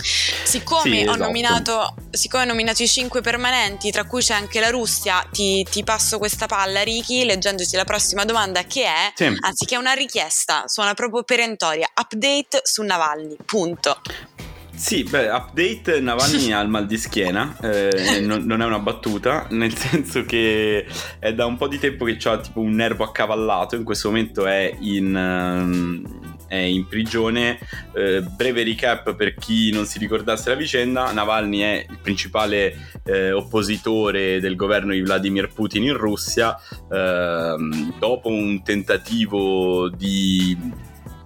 Siccome, 0.01 0.81
sì, 0.83 0.97
ho 0.99 1.01
esatto. 1.01 1.17
nominato, 1.17 1.95
siccome 2.11 2.43
ho 2.43 2.47
nominato 2.47 2.83
i 2.83 2.87
cinque 2.87 3.21
permanenti, 3.21 3.89
tra 3.91 4.05
cui 4.05 4.21
c'è 4.21 4.33
anche 4.33 4.59
la 4.59 4.69
Russia, 4.69 5.27
ti, 5.31 5.65
ti 5.69 5.83
passo 5.83 6.17
questa 6.19 6.45
palla, 6.45 6.83
Ricky, 6.83 7.25
leggendoti 7.25 7.75
la 7.75 7.85
prossima 7.85 8.23
domanda 8.25 8.63
che 8.65 8.85
è, 8.85 9.11
sì. 9.15 9.35
anzi 9.39 9.65
che 9.65 9.75
è 9.75 9.77
una 9.77 9.93
richiesta, 9.93 10.67
suona 10.67 10.93
proprio 10.93 11.23
perentoria, 11.23 11.89
update 11.95 12.61
su 12.63 12.83
Navalny, 12.83 13.35
punto. 13.45 13.99
Sì, 14.75 15.03
beh, 15.03 15.29
update 15.29 15.99
Navalny 16.01 16.51
ha 16.53 16.59
il 16.59 16.67
mal 16.67 16.85
di 16.85 16.97
schiena, 16.97 17.55
eh, 17.61 18.19
non, 18.19 18.43
non, 18.43 18.61
è 18.61 18.65
una 18.65 18.79
battuta, 18.79 19.47
nel 19.51 19.73
senso 19.75 20.25
che 20.25 20.85
è 21.17 21.33
da 21.33 21.45
un 21.45 21.57
po' 21.57 21.67
di 21.67 21.79
tempo 21.79 22.05
che 22.05 22.17
ha 22.23 22.37
tipo 22.37 22.59
un 22.59 22.73
nervo 22.73 23.03
accavallato, 23.05 23.75
in 23.75 23.83
questo 23.83 24.09
momento 24.09 24.45
è 24.45 24.75
in, 24.81 25.15
um, 25.15 26.35
è 26.47 26.57
in 26.57 26.87
prigione. 26.87 27.57
Eh, 27.93 28.21
breve 28.21 28.63
recap 28.63 29.15
per 29.15 29.33
chi 29.35 29.71
non 29.71 29.85
si 29.85 29.97
ricordasse 29.97 30.49
la 30.49 30.55
vicenda, 30.55 31.11
Navalny 31.11 31.59
è 31.59 31.85
il 31.89 31.99
principale 32.01 32.75
eh, 33.05 33.31
oppositore 33.31 34.39
del 34.39 34.55
governo 34.55 34.91
di 34.91 35.01
Vladimir 35.01 35.51
Putin 35.53 35.83
in 35.83 35.97
Russia, 35.97 36.59
ehm, 36.91 37.97
dopo 37.97 38.29
un 38.29 38.61
tentativo 38.61 39.89
di 39.89 40.57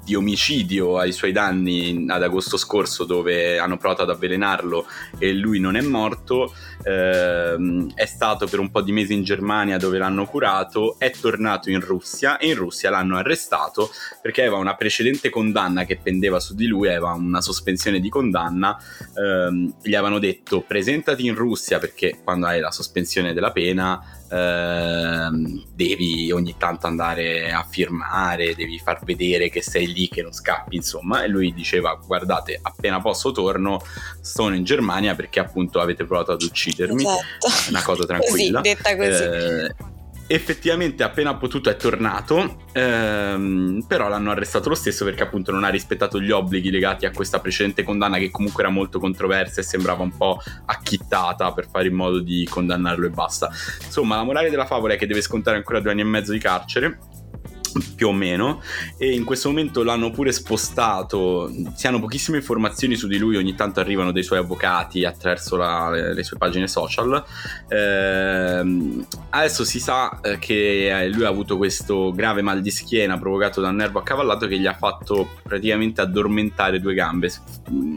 di 0.09 0.15
omicidio 0.15 0.97
ai 0.97 1.11
suoi 1.11 1.31
danni 1.31 2.05
ad 2.07 2.23
agosto 2.23 2.57
scorso 2.57 3.03
dove 3.03 3.59
hanno 3.59 3.77
provato 3.77 4.01
ad 4.01 4.09
avvelenarlo 4.09 4.87
e 5.19 5.33
lui 5.33 5.59
non 5.59 5.75
è 5.75 5.81
morto, 5.81 6.51
ehm, 6.83 7.93
è 7.93 8.05
stato 8.07 8.47
per 8.47 8.57
un 8.57 8.71
po' 8.71 8.81
di 8.81 8.91
mesi 8.91 9.13
in 9.13 9.23
Germania 9.23 9.77
dove 9.77 9.99
l'hanno 9.99 10.25
curato, 10.25 10.95
è 10.97 11.11
tornato 11.11 11.69
in 11.69 11.79
Russia 11.79 12.37
e 12.37 12.47
in 12.47 12.55
Russia 12.55 12.89
l'hanno 12.89 13.17
arrestato 13.17 13.91
perché 14.19 14.41
aveva 14.41 14.57
una 14.57 14.75
precedente 14.75 15.29
condanna 15.29 15.85
che 15.85 15.99
pendeva 16.01 16.39
su 16.39 16.55
di 16.55 16.65
lui, 16.65 16.87
aveva 16.87 17.13
una 17.13 17.41
sospensione 17.41 17.99
di 17.99 18.09
condanna, 18.09 18.75
ehm, 19.15 19.75
gli 19.83 19.93
avevano 19.93 20.17
detto 20.17 20.61
presentati 20.61 21.27
in 21.27 21.35
Russia 21.35 21.77
perché 21.77 22.19
quando 22.23 22.47
hai 22.47 22.59
la 22.59 22.71
sospensione 22.71 23.33
della 23.33 23.51
pena 23.51 24.18
ehm, 24.29 25.63
devi 25.73 26.31
ogni 26.31 26.55
tanto 26.57 26.87
andare 26.87 27.51
a 27.51 27.63
firmare, 27.63 28.55
devi 28.55 28.79
far 28.79 29.03
vedere 29.03 29.49
che 29.49 29.61
sei 29.61 29.91
lì, 29.91 30.07
che 30.07 30.21
non 30.21 30.33
scappi, 30.33 30.75
insomma. 30.75 31.23
E 31.23 31.27
lui 31.27 31.53
diceva: 31.53 31.99
Guardate, 32.05 32.59
appena 32.61 33.01
posso 33.01 33.31
torno, 33.31 33.81
sono 34.21 34.55
in 34.55 34.63
Germania 34.63 35.15
perché 35.15 35.39
appunto 35.39 35.79
avete 35.79 36.05
provato 36.05 36.31
ad 36.31 36.41
uccidermi. 36.41 37.03
Esatto. 37.03 37.69
Una 37.69 37.81
cosa 37.81 38.05
tranquilla. 38.07 38.61
Così, 38.61 38.75
detta 38.75 38.95
così. 38.95 39.23
Eh, 39.23 39.75
effettivamente 40.31 41.01
appena 41.01 41.35
potuto 41.35 41.71
è 41.71 41.75
tornato, 41.75 42.65
ehm, 42.71 43.83
però 43.87 44.07
l'hanno 44.07 44.29
arrestato 44.29 44.69
lo 44.69 44.75
stesso 44.75 45.03
perché 45.03 45.23
appunto 45.23 45.51
non 45.51 45.63
ha 45.63 45.69
rispettato 45.69 46.21
gli 46.21 46.29
obblighi 46.29 46.69
legati 46.69 47.07
a 47.07 47.11
questa 47.11 47.39
precedente 47.39 47.81
condanna 47.81 48.19
che 48.19 48.29
comunque 48.29 48.61
era 48.61 48.71
molto 48.71 48.99
controversa 48.99 49.61
e 49.61 49.63
sembrava 49.63 50.03
un 50.03 50.15
po' 50.15 50.39
acchittata 50.67 51.51
per 51.51 51.67
fare 51.67 51.87
in 51.87 51.95
modo 51.95 52.19
di 52.19 52.47
condannarlo 52.47 53.07
e 53.07 53.09
basta. 53.09 53.49
Insomma, 53.83 54.17
la 54.17 54.23
morale 54.23 54.51
della 54.51 54.67
favola 54.67 54.93
è 54.93 54.97
che 54.97 55.07
deve 55.07 55.21
scontare 55.21 55.57
ancora 55.57 55.79
due 55.79 55.91
anni 55.91 56.01
e 56.01 56.05
mezzo 56.05 56.31
di 56.31 56.39
carcere 56.39 56.99
più 57.95 58.07
o 58.07 58.13
meno 58.13 58.61
e 58.97 59.13
in 59.13 59.23
questo 59.23 59.49
momento 59.49 59.83
l'hanno 59.83 60.11
pure 60.11 60.31
spostato 60.31 61.51
si 61.75 61.87
hanno 61.87 61.99
pochissime 61.99 62.37
informazioni 62.37 62.95
su 62.95 63.07
di 63.07 63.17
lui 63.17 63.35
ogni 63.35 63.55
tanto 63.55 63.79
arrivano 63.79 64.11
dei 64.11 64.23
suoi 64.23 64.39
avvocati 64.39 65.05
attraverso 65.05 65.55
la, 65.55 65.89
le, 65.91 66.13
le, 66.13 66.23
sue 66.23 66.37
pagine 66.37 66.67
social 66.67 67.23
eh, 67.67 69.05
adesso 69.31 69.63
si 69.63 69.79
sa 69.79 70.19
eh, 70.21 70.39
che 70.39 71.09
lui 71.13 71.23
ha 71.23 71.29
avuto 71.29 71.57
questo 71.57 72.11
grave 72.11 72.41
mal 72.41 72.61
di 72.61 72.71
schiena 72.71 73.17
provocato 73.17 73.61
da 73.61 73.69
un 73.69 73.75
nervo 73.75 73.99
accavallato 73.99 74.47
che 74.47 74.59
gli 74.59 74.65
ha 74.65 74.73
fatto 74.73 75.29
praticamente 75.43 76.01
addormentare 76.01 76.79
due 76.79 76.93
gambe 76.93 77.31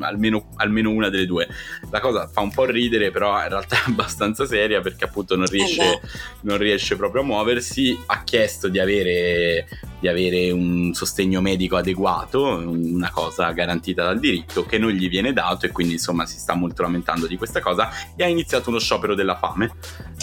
almeno, 0.00 0.48
almeno 0.56 0.90
una 0.90 1.08
delle 1.08 1.26
due. 1.26 1.48
La 1.90 2.00
cosa 2.00 2.28
fa 2.28 2.40
un 2.40 2.50
po' 2.50 2.64
ridere 2.64 3.10
però 3.10 3.40
in 3.42 3.48
realtà 3.48 3.76
è 3.76 3.88
abbastanza 3.88 4.46
seria 4.46 4.80
perché 4.80 5.04
appunto 5.04 5.36
non 5.36 5.46
riesce, 5.46 5.82
eh 5.82 6.00
non 6.42 6.58
riesce 6.58 6.96
proprio 6.96 7.22
a 7.22 7.24
muoversi. 7.24 7.98
Ha 8.06 8.22
chiesto 8.24 8.68
di 8.68 8.78
avere 8.78 9.66
di 10.02 10.08
avere 10.08 10.50
un 10.50 10.92
sostegno 10.94 11.40
medico 11.40 11.76
adeguato, 11.76 12.42
una 12.42 13.12
cosa 13.12 13.52
garantita 13.52 14.02
dal 14.02 14.18
diritto 14.18 14.66
che 14.66 14.76
non 14.76 14.90
gli 14.90 15.08
viene 15.08 15.32
dato 15.32 15.66
e 15.66 15.70
quindi 15.70 15.92
insomma 15.92 16.26
si 16.26 16.40
sta 16.40 16.54
molto 16.54 16.82
lamentando 16.82 17.28
di 17.28 17.36
questa 17.36 17.60
cosa 17.60 17.88
e 18.16 18.24
ha 18.24 18.26
iniziato 18.26 18.68
uno 18.70 18.80
sciopero 18.80 19.14
della 19.14 19.36
fame. 19.36 19.66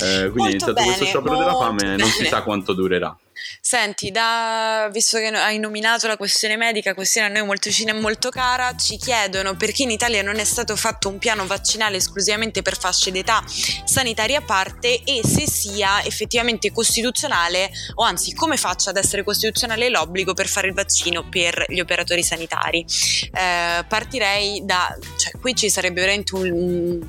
Eh, 0.01 0.29
quindi 0.31 0.35
molto 0.35 0.43
ha 0.43 0.49
iniziato 0.49 0.73
bene, 0.73 0.85
questo 0.87 1.05
sciopero 1.05 1.37
della 1.37 1.55
fame 1.55 1.93
e 1.93 1.95
non 1.95 2.09
si 2.09 2.25
sa 2.25 2.43
quanto 2.43 2.73
durerà. 2.73 3.17
Senti, 3.62 4.12
da, 4.12 4.89
visto 4.91 5.17
che 5.17 5.28
hai 5.28 5.60
nominato 5.60 6.08
la 6.08 6.17
questione 6.17 6.58
medica, 6.58 6.93
questione 6.93 7.28
a 7.28 7.30
noi 7.30 7.45
molto 7.45 7.69
vicina 7.69 7.91
e 7.91 7.99
molto 7.99 8.30
cara, 8.30 8.75
ci 8.75 8.97
chiedono 8.97 9.56
perché 9.56 9.84
in 9.84 9.91
Italia 9.91 10.21
non 10.21 10.38
è 10.38 10.43
stato 10.43 10.75
fatto 10.75 11.10
un 11.10 11.17
piano 11.17 11.45
vaccinale 11.45 11.97
esclusivamente 11.97 12.62
per 12.62 12.78
fasce 12.78 13.12
d'età 13.12 13.43
sanitarie 13.86 14.38
a 14.38 14.41
parte 14.41 15.04
e 15.04 15.21
se 15.23 15.47
sia 15.47 16.04
effettivamente 16.04 16.71
costituzionale 16.71 17.69
o 17.95 18.04
anzi 18.04 18.34
come 18.34 18.58
faccia 18.58 18.89
ad 18.89 18.97
essere 18.97 19.23
costituzionale 19.23 19.89
l'obbligo 19.89 20.34
per 20.34 20.47
fare 20.47 20.67
il 20.67 20.73
vaccino 20.73 21.28
per 21.30 21.65
gli 21.67 21.80
operatori 21.80 22.23
sanitari. 22.23 22.86
Eh, 23.32 23.86
partirei 23.88 24.62
da, 24.63 24.97
cioè 25.17 25.39
qui 25.39 25.56
ci 25.56 25.69
sarebbe 25.69 26.02
veramente 26.02 26.36
un, 26.36 26.99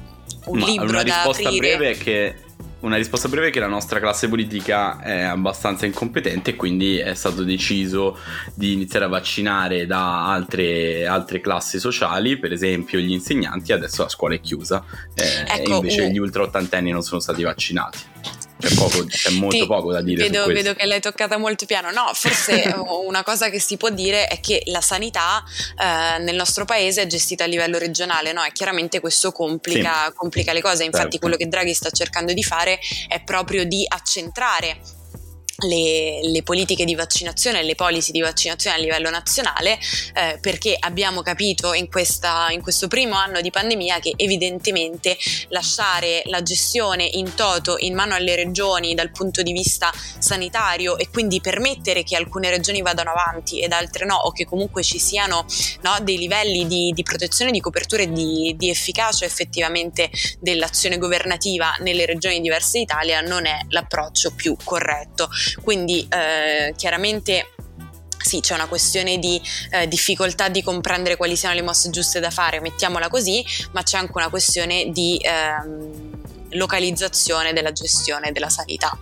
un 0.47 0.59
libro 0.59 0.89
una 0.89 1.03
da 1.03 1.15
risposta 1.15 1.49
aprire. 1.49 1.77
breve 1.77 1.91
è 1.91 1.99
che 1.99 2.35
una 2.81 2.97
risposta 2.97 3.29
breve 3.29 3.49
è 3.49 3.51
che 3.51 3.61
la 3.61 3.67
nostra 3.67 4.01
classe 4.01 4.29
politica 4.29 5.01
è 5.01 5.23
abbastanza 5.23 5.87
incompetente 5.87 6.51
e 6.51 6.57
quindi 6.57 6.99
è 6.99 7.15
stato 7.15 7.43
deciso 7.43 8.19
di 8.55 8.73
iniziare 8.73 9.05
a 9.05 9.09
vaccinare 9.09 9.87
da 9.87 10.29
altre, 10.31 11.07
altre 11.07 11.41
classi 11.41 11.79
sociali, 11.79 12.39
per 12.39 12.53
esempio 12.53 12.99
gli 12.99 13.13
insegnanti, 13.13 13.73
adesso 13.73 14.03
la 14.03 14.09
scuola 14.09 14.35
è 14.35 14.41
chiusa 14.41 14.85
eh, 15.15 15.61
ecco, 15.61 15.77
invece 15.77 16.03
uh. 16.03 16.11
gli 16.11 16.19
ultra 16.19 16.43
ottantenni 16.43 16.91
non 16.91 17.03
sono 17.03 17.21
stati 17.21 17.43
vaccinati. 17.43 17.99
C'è, 18.61 18.75
poco, 18.75 19.05
c'è 19.07 19.31
molto 19.31 19.57
Ti, 19.57 19.67
poco 19.67 19.93
da 19.93 20.03
dire. 20.03 20.29
Vedo, 20.29 20.47
vedo, 20.47 20.75
che 20.75 20.87
l'hai 20.87 21.01
toccata 21.01 21.37
molto 21.37 21.67
piano. 21.67 21.91
No, 21.91 22.11
forse 22.15 22.75
una 23.07 23.23
cosa 23.23 23.49
che 23.49 23.59
si 23.59 23.77
può 23.77 23.91
dire 23.91 24.27
è 24.27 24.41
che 24.41 24.63
la 24.67 24.81
sanità 24.81 25.43
eh, 25.79 26.19
nel 26.19 26.37
nostro 26.37 26.65
paese 26.65 27.03
è 27.03 27.07
gestita 27.07 27.45
a 27.45 27.47
livello 27.47 27.79
regionale, 27.79 28.33
no? 28.33 28.45
E 28.45 28.53
chiaramente 28.53 29.01
questo 29.01 29.33
complica, 29.33 30.07
sì. 30.07 30.13
complica 30.15 30.53
le 30.53 30.61
cose. 30.61 30.85
Infatti, 30.85 31.03
certo. 31.03 31.19
quello 31.19 31.37
che 31.37 31.49
Draghi 31.49 31.75
sta 31.75 31.91
cercando 31.91 32.33
di 32.33 32.43
fare 32.43 32.79
è 33.09 33.23
proprio 33.23 33.65
di 33.65 33.85
accentrare 33.89 34.99
le, 35.61 36.21
le, 36.23 36.43
politiche 36.43 36.85
di 36.85 36.95
vaccinazione 36.95 37.61
e 37.61 37.63
le 37.63 37.75
policy 37.75 38.13
di 38.13 38.21
vaccinazione 38.21 38.77
a 38.77 38.79
livello 38.79 39.11
nazionale 39.11 39.79
eh, 40.15 40.39
perché 40.41 40.77
abbiamo 40.79 41.23
capito 41.23 41.75
in, 41.75 41.89
questa, 41.89 42.49
in, 42.51 42.63
questo 42.63 42.89
primo 42.89 43.15
anno 43.15 43.41
di 43.41 43.51
pandemia 43.51 43.99
che 43.99 44.15
evidentemente 44.17 45.17
lasciare 45.49 46.23
la 46.27 46.43
gestione 46.43 47.05
in 47.05 47.35
toto 47.35 47.77
in 47.79 47.95
mano 47.95 48.15
alle 48.15 48.35
regioni 48.37 48.95
dal 48.95 49.11
punto 49.11 49.43
di 49.43 49.53
vista 49.53 49.93
sanitario 50.19 50.97
e 50.99 51.09
quindi 51.11 51.41
permettere 51.41 52.03
che 52.03 52.17
alcune 52.17 52.51
regioni 52.51 52.83
vadano 52.83 53.11
avanti 53.11 53.61
ed 53.61 53.73
altre 53.73 54.05
no 54.07 54.17
o 54.17 54.33
che 54.33 54.45
comunque 54.45 54.83
ci 54.83 54.99
siano 54.99 55.45
no, 55.83 55.97
dei 56.03 56.19
livelli 56.19 56.67
di, 56.67 56.93
di, 56.95 57.03
protezione, 57.03 57.51
di 57.51 57.61
copertura 57.61 58.03
e 58.03 58.13
di, 58.13 58.55
di 58.57 58.71
efficacia 58.71 59.25
effettivamente 59.25 60.11
dell'azione 60.39 60.99
governativa 60.99 61.75
nelle 61.81 62.07
regioni 62.07 62.41
diverse 62.41 62.79
d'Italia 62.79 63.21
non 63.21 63.47
è 63.47 63.59
l'approccio 63.69 64.33
più 64.35 64.57
corretto. 64.63 65.29
Quindi 65.63 66.07
eh, 66.09 66.75
chiaramente 66.77 67.47
sì, 68.23 68.41
c'è 68.41 68.55
una 68.55 68.67
questione 68.67 69.19
di 69.19 69.41
eh, 69.71 69.89
difficoltà 69.89 70.49
di 70.49 70.63
comprendere 70.63 71.17
quali 71.17 71.37
siano 71.37 71.55
le 71.55 71.63
mosse 71.63 71.91
giuste 71.91 72.21
da 72.21 72.31
fare, 72.31 72.61
mettiamola 72.61 73.09
così, 73.09 73.45
ma 73.73 73.83
c'è 73.83 73.97
anche 73.97 74.13
una 74.15 74.29
questione 74.29 74.91
di 74.91 75.19
ehm, 75.21 76.19
localizzazione 76.51 77.53
della 77.53 77.73
gestione 77.73 78.33
della 78.33 78.51
sanità. 78.51 78.97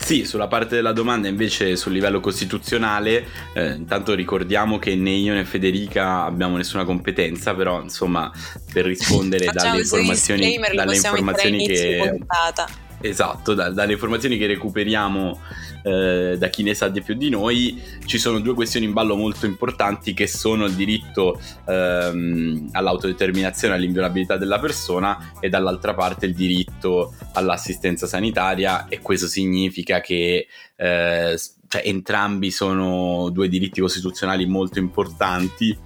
Sì, 0.00 0.24
sulla 0.24 0.46
parte 0.46 0.76
della 0.76 0.92
domanda 0.92 1.28
invece 1.28 1.76
sul 1.76 1.92
livello 1.92 2.20
costituzionale, 2.20 3.26
eh, 3.52 3.72
intanto 3.72 4.14
ricordiamo 4.14 4.78
che 4.78 4.94
né 4.94 5.10
io 5.10 5.34
né 5.34 5.44
Federica 5.44 6.22
abbiamo 6.22 6.56
nessuna 6.56 6.84
competenza, 6.84 7.54
però 7.54 7.82
insomma 7.82 8.30
per 8.72 8.86
rispondere 8.86 9.46
dalle 9.52 9.80
informazioni, 9.80 10.56
dalle 10.74 10.96
informazioni 10.96 11.66
che... 11.66 12.14
Puntata 12.16 12.86
Esatto, 13.00 13.54
da, 13.54 13.70
dalle 13.70 13.92
informazioni 13.92 14.36
che 14.36 14.46
recuperiamo 14.46 15.40
eh, 15.84 16.36
da 16.36 16.48
chi 16.48 16.64
ne 16.64 16.74
sa 16.74 16.88
di 16.88 17.00
più 17.00 17.14
di 17.14 17.30
noi, 17.30 17.80
ci 18.06 18.18
sono 18.18 18.40
due 18.40 18.54
questioni 18.54 18.86
in 18.86 18.92
ballo 18.92 19.14
molto 19.14 19.46
importanti 19.46 20.14
che 20.14 20.26
sono 20.26 20.64
il 20.64 20.74
diritto 20.74 21.40
ehm, 21.66 22.70
all'autodeterminazione, 22.72 23.74
all'inviolabilità 23.74 24.36
della 24.36 24.58
persona 24.58 25.32
e 25.38 25.48
dall'altra 25.48 25.94
parte 25.94 26.26
il 26.26 26.34
diritto 26.34 27.14
all'assistenza 27.34 28.08
sanitaria 28.08 28.88
e 28.88 28.98
questo 29.00 29.28
significa 29.28 30.00
che 30.00 30.48
eh, 30.74 31.40
cioè, 31.68 31.82
entrambi 31.84 32.50
sono 32.50 33.30
due 33.30 33.48
diritti 33.48 33.80
costituzionali 33.80 34.44
molto 34.46 34.80
importanti 34.80 35.76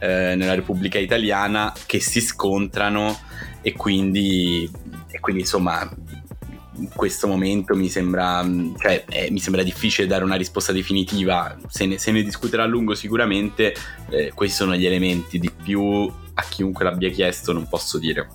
eh, 0.00 0.34
nella 0.36 0.54
Repubblica 0.54 0.98
Italiana 0.98 1.72
che 1.86 2.00
si 2.00 2.20
scontrano 2.20 3.18
e 3.62 3.72
quindi, 3.72 4.70
e 5.10 5.18
quindi 5.18 5.42
insomma 5.42 5.88
in 6.78 6.88
questo 6.94 7.26
momento 7.26 7.74
mi 7.74 7.88
sembra, 7.88 8.44
cioè, 8.80 9.04
eh, 9.08 9.30
mi 9.30 9.40
sembra 9.40 9.62
difficile 9.62 10.06
dare 10.06 10.24
una 10.24 10.36
risposta 10.36 10.72
definitiva, 10.72 11.56
se 11.68 11.86
ne, 11.86 11.98
se 11.98 12.10
ne 12.10 12.22
discuterà 12.22 12.62
a 12.62 12.66
lungo 12.66 12.94
sicuramente, 12.94 13.74
eh, 14.10 14.32
questi 14.34 14.56
sono 14.56 14.74
gli 14.74 14.86
elementi, 14.86 15.38
di 15.38 15.50
più 15.50 16.10
a 16.34 16.42
chiunque 16.48 16.84
l'abbia 16.84 17.10
chiesto 17.10 17.52
non 17.52 17.68
posso 17.68 17.98
dire. 17.98 18.28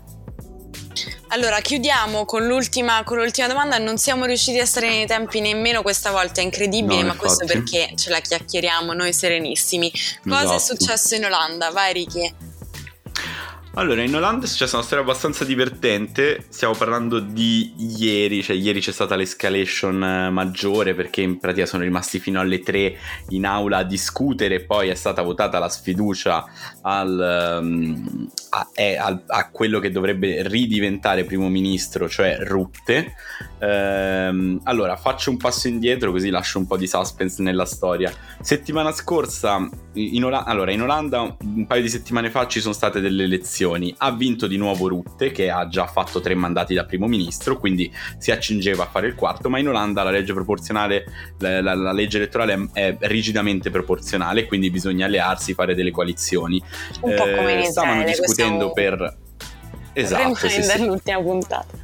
Allora, 1.34 1.60
chiudiamo 1.62 2.26
con 2.26 2.46
l'ultima, 2.46 3.02
con 3.04 3.18
l'ultima, 3.18 3.48
domanda. 3.48 3.80
Non 3.80 3.98
siamo 3.98 4.26
riusciti 4.26 4.60
a 4.60 4.68
stare 4.68 4.88
nei 4.88 5.08
tempi 5.08 5.42
nemmeno 5.42 5.82
questa 5.82 6.12
volta, 6.12 6.42
è 6.42 6.44
incredibile, 6.44 7.02
no, 7.02 7.08
ma 7.08 7.14
infatti. 7.14 7.18
questo 7.18 7.46
perché 7.46 7.94
ce 7.96 8.12
la 8.12 8.20
chiacchieriamo 8.20 8.94
noi 8.94 9.14
serenissimi. 9.14 9.92
Cosa 10.24 10.56
esatto. 10.56 10.56
è 10.56 10.60
successo 10.60 11.16
in 11.16 11.26
Olanda? 11.26 11.72
Vai 11.72 11.94
Ricky. 11.94 12.36
Allora, 13.76 14.04
in 14.04 14.16
Olanda 14.16 14.46
è 14.46 14.48
successa 14.48 14.76
una 14.76 14.86
storia 14.86 15.04
abbastanza 15.04 15.44
divertente. 15.44 16.46
Stiamo 16.50 16.76
parlando 16.76 17.20
di 17.20 17.74
ieri, 17.98 18.44
cioè 18.44 18.56
ieri 18.56 18.80
c'è 18.80 18.92
stata 18.92 19.16
l'escalation 19.16 20.04
eh, 20.04 20.30
maggiore 20.30 20.94
perché 20.94 21.22
in 21.22 21.40
pratica 21.40 21.66
sono 21.66 21.82
rimasti 21.82 22.20
fino 22.20 22.40
alle 22.40 22.60
3 22.60 22.96
in 23.30 23.48
aula 23.48 23.78
a 23.78 23.84
discutere 23.84 24.60
poi 24.60 24.90
è 24.90 24.94
stata 24.94 25.24
votata 25.24 25.58
la 25.58 25.70
sfiducia 25.70 26.46
al, 26.84 27.60
um, 27.64 28.30
a, 28.52 28.70
è, 28.74 28.96
a, 28.96 29.20
a, 29.26 29.50
quello 29.50 29.80
che 29.80 29.90
dovrebbe 29.90 30.48
ridiventare 30.48 31.24
primo 31.24 31.50
ministro, 31.50 32.08
cioè 32.08 32.38
Rutte. 32.42 33.16
Ehm, 33.58 34.60
allora, 34.66 34.98
faccio 34.98 35.32
un 35.32 35.38
passo 35.38 35.68
indietro 35.68 36.12
così 36.12 36.30
lascio 36.30 36.60
un 36.60 36.68
po' 36.68 36.78
di 36.78 36.86
suspense 36.86 37.42
nella 37.42 37.66
storia. 37.66 38.14
Settimana 38.40 38.92
scorsa, 38.92 39.68
in, 39.94 40.26
Ola- 40.26 40.44
allora, 40.44 40.72
in 40.72 40.84
Olanda, 40.84 41.22
un 41.22 41.66
paio 41.66 41.82
di 41.82 41.90
settimane 41.90 42.30
fa 42.30 42.46
ci 42.46 42.62
sono 42.62 42.76
state 42.76 43.00
delle 43.00 43.24
elezioni 43.24 43.62
elezioni. 43.64 43.94
Ha 43.98 44.12
vinto 44.12 44.48
di 44.48 44.58
nuovo 44.58 44.88
Rutte, 44.88 45.32
che 45.32 45.50
ha 45.50 45.68
già 45.68 45.88
fatto 45.88 46.20
tre 46.20 46.36
mandati 46.36 46.74
da 46.74 46.86
primo 46.86 47.08
ministro, 47.08 47.58
quindi 47.58 47.92
si 48.18 48.32
accingeva 48.32 48.84
a 48.84 48.88
fare 48.88 49.08
il 49.08 49.16
quarto, 49.16 49.50
ma 49.50 49.60
in 49.60 49.70
Olanda 49.70 50.04
la 50.04 50.12
legge 50.12 50.34
proporzionale, 50.34 51.06
la, 51.40 51.62
la, 51.62 51.74
la 51.74 51.92
legge 51.92 52.18
elettorale 52.18 52.70
è, 52.74 52.98
è, 52.98 53.08
rigidamente 53.08 53.70
proporzionale, 53.70 54.46
quindi 54.46 54.70
bisogna 54.70 55.06
allearsi, 55.06 55.54
fare 55.54 55.76
delle 55.76 55.92
coalizioni. 55.92 56.62
Un 57.02 57.16
po' 57.16 57.24
come 57.24 57.54
in 57.54 57.60
eh, 57.60 57.66
Stavano 57.66 58.04
discutendo 58.04 58.72
questo... 58.72 58.96
per... 58.98 59.18
Esatto, 59.96 60.36
sì, 60.48 60.64
sì. 60.64 60.86
l'ultima 60.86 61.22
puntata. 61.22 61.83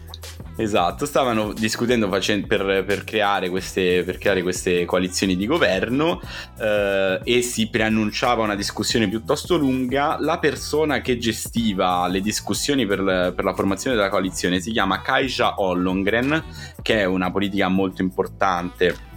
Esatto, 0.59 1.05
stavano 1.05 1.53
discutendo 1.53 2.09
facendo, 2.09 2.45
per, 2.45 2.83
per, 2.83 3.05
creare 3.05 3.47
queste, 3.47 4.03
per, 4.03 4.17
creare 4.17 4.41
queste, 4.41 4.83
coalizioni 4.83 5.37
di 5.37 5.45
governo 5.45 6.19
eh, 6.59 7.21
e 7.23 7.41
si 7.41 7.69
preannunciava 7.69 8.43
una 8.43 8.55
discussione 8.55 9.07
piuttosto 9.07 9.55
lunga. 9.55 10.17
La 10.19 10.37
persona 10.37 10.99
che 10.99 11.17
gestiva 11.17 12.05
le 12.09 12.19
discussioni 12.19 12.85
per, 12.85 13.31
per 13.33 13.45
la 13.45 13.53
formazione 13.53 13.95
della 13.95 14.09
coalizione 14.09 14.59
si 14.59 14.71
chiama 14.71 15.01
Kaija 15.01 15.61
Ollongren, 15.61 16.43
che 16.81 16.99
è 16.99 17.05
una 17.05 17.31
politica 17.31 17.69
molto 17.69 18.01
importante 18.01 19.07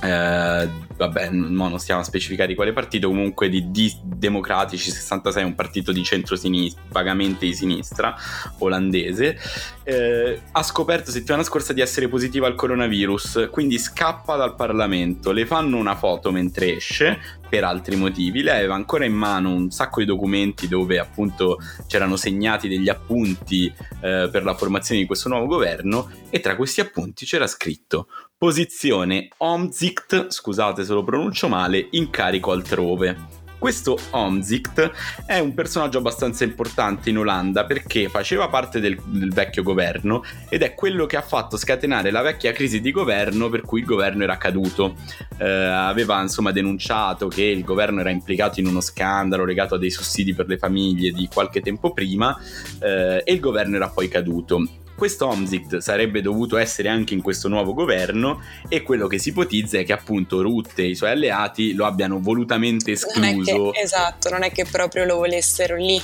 eh, 0.00 0.68
vabbè, 0.96 1.30
non 1.30 1.78
stiamo 1.78 2.00
a 2.00 2.04
specificare 2.04 2.48
di 2.48 2.54
quale 2.54 2.72
partito, 2.72 3.08
comunque 3.08 3.48
di, 3.48 3.70
di 3.70 3.92
Democratici 4.02 4.90
66, 4.90 5.44
un 5.44 5.54
partito 5.54 5.92
di 5.92 6.02
centro-sinistra, 6.02 6.82
vagamente 6.88 7.46
di 7.46 7.54
sinistra, 7.54 8.14
olandese, 8.58 9.38
eh, 9.82 10.40
ha 10.52 10.62
scoperto 10.62 11.10
settimana 11.10 11.42
scorsa 11.42 11.72
di 11.72 11.80
essere 11.80 12.08
positiva 12.08 12.46
al 12.46 12.54
coronavirus, 12.54 13.48
quindi 13.50 13.78
scappa 13.78 14.36
dal 14.36 14.54
Parlamento, 14.54 15.32
le 15.32 15.46
fanno 15.46 15.76
una 15.76 15.96
foto 15.96 16.30
mentre 16.30 16.76
esce, 16.76 17.18
per 17.54 17.62
altri 17.62 17.94
motivi, 17.94 18.42
lei 18.42 18.58
aveva 18.58 18.74
ancora 18.74 19.04
in 19.04 19.12
mano 19.12 19.50
un 19.50 19.70
sacco 19.70 20.00
di 20.00 20.06
documenti 20.06 20.66
dove 20.66 20.98
appunto 20.98 21.58
c'erano 21.86 22.16
segnati 22.16 22.66
degli 22.66 22.88
appunti 22.88 23.72
eh, 24.00 24.28
per 24.30 24.42
la 24.42 24.54
formazione 24.54 25.00
di 25.00 25.06
questo 25.06 25.28
nuovo 25.28 25.46
governo 25.46 26.10
e 26.30 26.40
tra 26.40 26.56
questi 26.56 26.80
appunti 26.80 27.24
c'era 27.24 27.46
scritto 27.46 28.08
posizione 28.36 29.28
Omzicht, 29.38 30.28
scusate 30.28 30.83
se 30.84 30.92
lo 30.92 31.04
pronuncio 31.04 31.48
male, 31.48 31.88
incarico 31.90 32.52
altrove. 32.52 33.42
Questo 33.64 33.98
Omzicht 34.10 34.90
è 35.24 35.38
un 35.38 35.54
personaggio 35.54 35.96
abbastanza 35.96 36.44
importante 36.44 37.08
in 37.08 37.16
Olanda 37.16 37.64
perché 37.64 38.10
faceva 38.10 38.48
parte 38.48 38.78
del, 38.78 39.00
del, 39.06 39.32
vecchio 39.32 39.62
governo 39.62 40.22
ed 40.50 40.60
è 40.60 40.74
quello 40.74 41.06
che 41.06 41.16
ha 41.16 41.22
fatto 41.22 41.56
scatenare 41.56 42.10
la 42.10 42.20
vecchia 42.20 42.52
crisi 42.52 42.82
di 42.82 42.90
governo 42.90 43.48
per 43.48 43.62
cui 43.62 43.80
il 43.80 43.86
governo 43.86 44.22
era 44.22 44.36
caduto. 44.36 44.96
Eh, 45.38 45.48
aveva 45.48 46.20
insomma 46.20 46.50
denunciato 46.50 47.28
che 47.28 47.44
il 47.44 47.64
governo 47.64 48.00
era 48.00 48.10
implicato 48.10 48.60
in 48.60 48.66
uno 48.66 48.82
scandalo 48.82 49.46
legato 49.46 49.76
a 49.76 49.78
dei 49.78 49.90
sussidi 49.90 50.34
per 50.34 50.46
le 50.46 50.58
famiglie 50.58 51.10
di 51.12 51.26
qualche 51.32 51.62
tempo 51.62 51.94
prima 51.94 52.38
eh, 52.80 53.22
e 53.24 53.32
il 53.32 53.40
governo 53.40 53.76
era 53.76 53.88
poi 53.88 54.08
caduto 54.08 54.82
questo 54.96 55.26
Omzict 55.26 55.78
sarebbe 55.78 56.20
dovuto 56.20 56.56
essere 56.56 56.88
anche 56.88 57.14
in 57.14 57.22
questo 57.22 57.48
nuovo 57.48 57.74
governo 57.74 58.40
e 58.68 58.82
quello 58.82 59.06
che 59.06 59.18
si 59.18 59.30
ipotizza 59.30 59.78
è 59.78 59.84
che 59.84 59.92
appunto 59.92 60.40
Rutte 60.40 60.82
e 60.82 60.88
i 60.88 60.94
suoi 60.94 61.10
alleati 61.10 61.74
lo 61.74 61.86
abbiano 61.86 62.20
volutamente 62.20 62.92
escluso. 62.92 63.56
Non 63.56 63.70
che, 63.72 63.80
esatto, 63.80 64.30
non 64.30 64.42
è 64.42 64.52
che 64.52 64.64
proprio 64.70 65.04
lo 65.04 65.16
volessero 65.16 65.76
lì. 65.76 66.00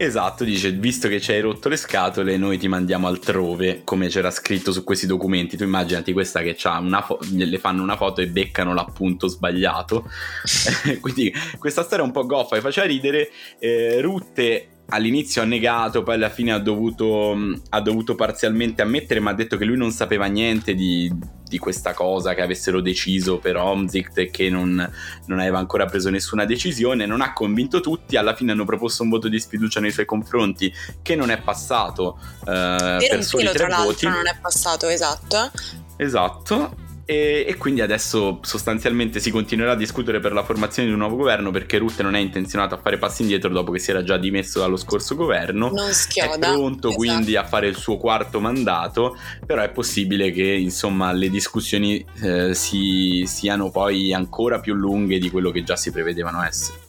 Esatto, 0.00 0.44
dice, 0.44 0.70
visto 0.70 1.08
che 1.08 1.20
ci 1.20 1.32
hai 1.32 1.40
rotto 1.40 1.68
le 1.68 1.76
scatole, 1.76 2.36
noi 2.36 2.56
ti 2.56 2.68
mandiamo 2.68 3.08
altrove, 3.08 3.80
come 3.82 4.06
c'era 4.06 4.30
scritto 4.30 4.70
su 4.70 4.84
questi 4.84 5.06
documenti. 5.06 5.56
Tu 5.56 5.64
immaginati 5.64 6.12
questa 6.12 6.40
che 6.40 6.54
fo- 6.54 7.18
le 7.32 7.58
fanno 7.58 7.82
una 7.82 7.96
foto 7.96 8.20
e 8.20 8.28
beccano 8.28 8.74
l'appunto 8.74 9.26
sbagliato. 9.26 10.08
Quindi 11.00 11.34
questa 11.58 11.82
storia 11.82 12.04
è 12.04 12.06
un 12.06 12.12
po' 12.12 12.26
goffa 12.26 12.56
e 12.56 12.60
faceva 12.60 12.86
ridere. 12.86 13.30
Eh, 13.58 14.00
Rutte 14.00 14.68
all'inizio 14.90 15.42
ha 15.42 15.44
negato, 15.44 16.02
poi 16.02 16.14
alla 16.14 16.30
fine 16.30 16.52
ha 16.52 16.58
dovuto, 16.58 17.36
ha 17.68 17.80
dovuto 17.80 18.14
parzialmente 18.14 18.82
ammettere, 18.82 19.20
ma 19.20 19.30
ha 19.30 19.34
detto 19.34 19.56
che 19.56 19.64
lui 19.64 19.76
non 19.76 19.90
sapeva 19.90 20.26
niente 20.26 20.74
di, 20.74 21.12
di 21.44 21.58
questa 21.58 21.92
cosa, 21.92 22.34
che 22.34 22.40
avessero 22.40 22.80
deciso 22.80 23.38
per 23.38 23.56
Omzict 23.56 24.18
e 24.18 24.30
che 24.30 24.48
non, 24.48 24.90
non, 25.26 25.38
aveva 25.38 25.58
ancora 25.58 25.84
preso 25.84 26.08
nessuna 26.10 26.44
decisione, 26.44 27.04
non 27.04 27.20
ha 27.20 27.32
convinto 27.32 27.80
tutti, 27.80 28.16
alla 28.16 28.34
fine 28.34 28.52
hanno 28.52 28.64
proposto 28.64 29.02
un 29.02 29.10
voto 29.10 29.28
di 29.28 29.38
sfiducia 29.38 29.80
nei 29.80 29.90
suoi 29.90 30.06
confronti 30.06 30.72
che 31.02 31.14
non 31.16 31.30
è 31.30 31.40
passato 31.40 32.18
eh, 32.46 33.06
per 33.08 33.24
soli 33.24 33.46
filo, 33.46 33.52
tre 33.52 33.68
voti. 33.68 34.06
non 34.06 34.26
è 34.26 34.36
passato, 34.40 34.88
esatto. 34.88 35.50
Esatto, 35.96 36.87
e, 37.10 37.46
e, 37.48 37.56
quindi 37.56 37.80
adesso 37.80 38.38
sostanzialmente 38.42 39.18
si 39.18 39.30
continuerà 39.30 39.72
a 39.72 39.76
discutere 39.76 40.20
per 40.20 40.34
la 40.34 40.42
formazione 40.42 40.88
di 40.88 40.92
un 40.92 41.00
nuovo 41.00 41.16
governo 41.16 41.50
perché 41.50 41.78
Rutte 41.78 42.02
non 42.02 42.14
è 42.14 42.18
intenzionato 42.18 42.74
a 42.74 42.78
fare 42.78 42.98
passi 42.98 43.22
indietro 43.22 43.48
dopo 43.48 43.72
che 43.72 43.78
si 43.78 43.92
era 43.92 44.02
già 44.02 44.18
dimesso 44.18 44.60
dallo 44.60 44.76
scorso 44.76 45.14
governo. 45.14 45.70
Non 45.70 45.90
schioda. 45.94 46.34
È 46.34 46.38
pronto 46.52 46.88
esatto. 46.88 47.02
quindi 47.02 47.36
a 47.36 47.44
fare 47.44 47.66
il 47.66 47.76
suo 47.76 47.96
quarto 47.96 48.40
mandato, 48.40 49.16
però 49.46 49.62
è 49.62 49.70
possibile 49.70 50.30
che 50.32 50.44
insomma 50.44 51.10
le 51.12 51.30
discussioni 51.30 52.04
eh, 52.20 52.52
si, 52.52 53.24
siano 53.26 53.70
poi 53.70 54.12
ancora 54.12 54.60
più 54.60 54.74
lunghe 54.74 55.16
di 55.18 55.30
quello 55.30 55.50
che 55.50 55.62
già 55.62 55.76
si 55.76 55.90
prevedevano 55.90 56.44
essere. 56.44 56.87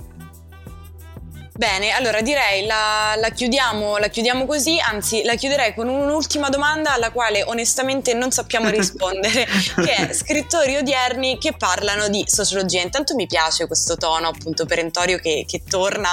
Bene, 1.60 1.91
allora 1.91 2.22
direi 2.22 2.65
la, 2.65 3.15
la, 3.17 3.32
chiudiamo, 3.32 3.98
la 3.98 4.08
chiudiamo 4.08 4.45
così, 4.45 4.80
anzi 4.80 5.24
la 5.26 5.36
chiuderei 5.36 5.74
con 5.74 5.89
un'ultima 5.89 6.48
domanda 6.48 6.93
alla 6.93 7.12
quale 7.12 7.43
onestamente 7.43 8.13
non 8.13 8.32
sappiamo 8.32 8.69
rispondere, 8.72 9.45
che 9.76 9.93
è 9.93 10.13
scrittori 10.13 10.78
odierni 10.78 11.38
che 11.38 11.52
parlano 11.58 12.08
di 12.08 12.24
sociologia. 12.26 12.82
Intanto 12.82 13.13
mi 13.13 13.28
piace 13.28 13.67
questo 13.67 13.98
tono 13.98 14.30
appunto 14.30 14.65
perentorio 14.65 15.17
che, 15.17 15.43
che 15.45 15.62
torna 15.69 16.08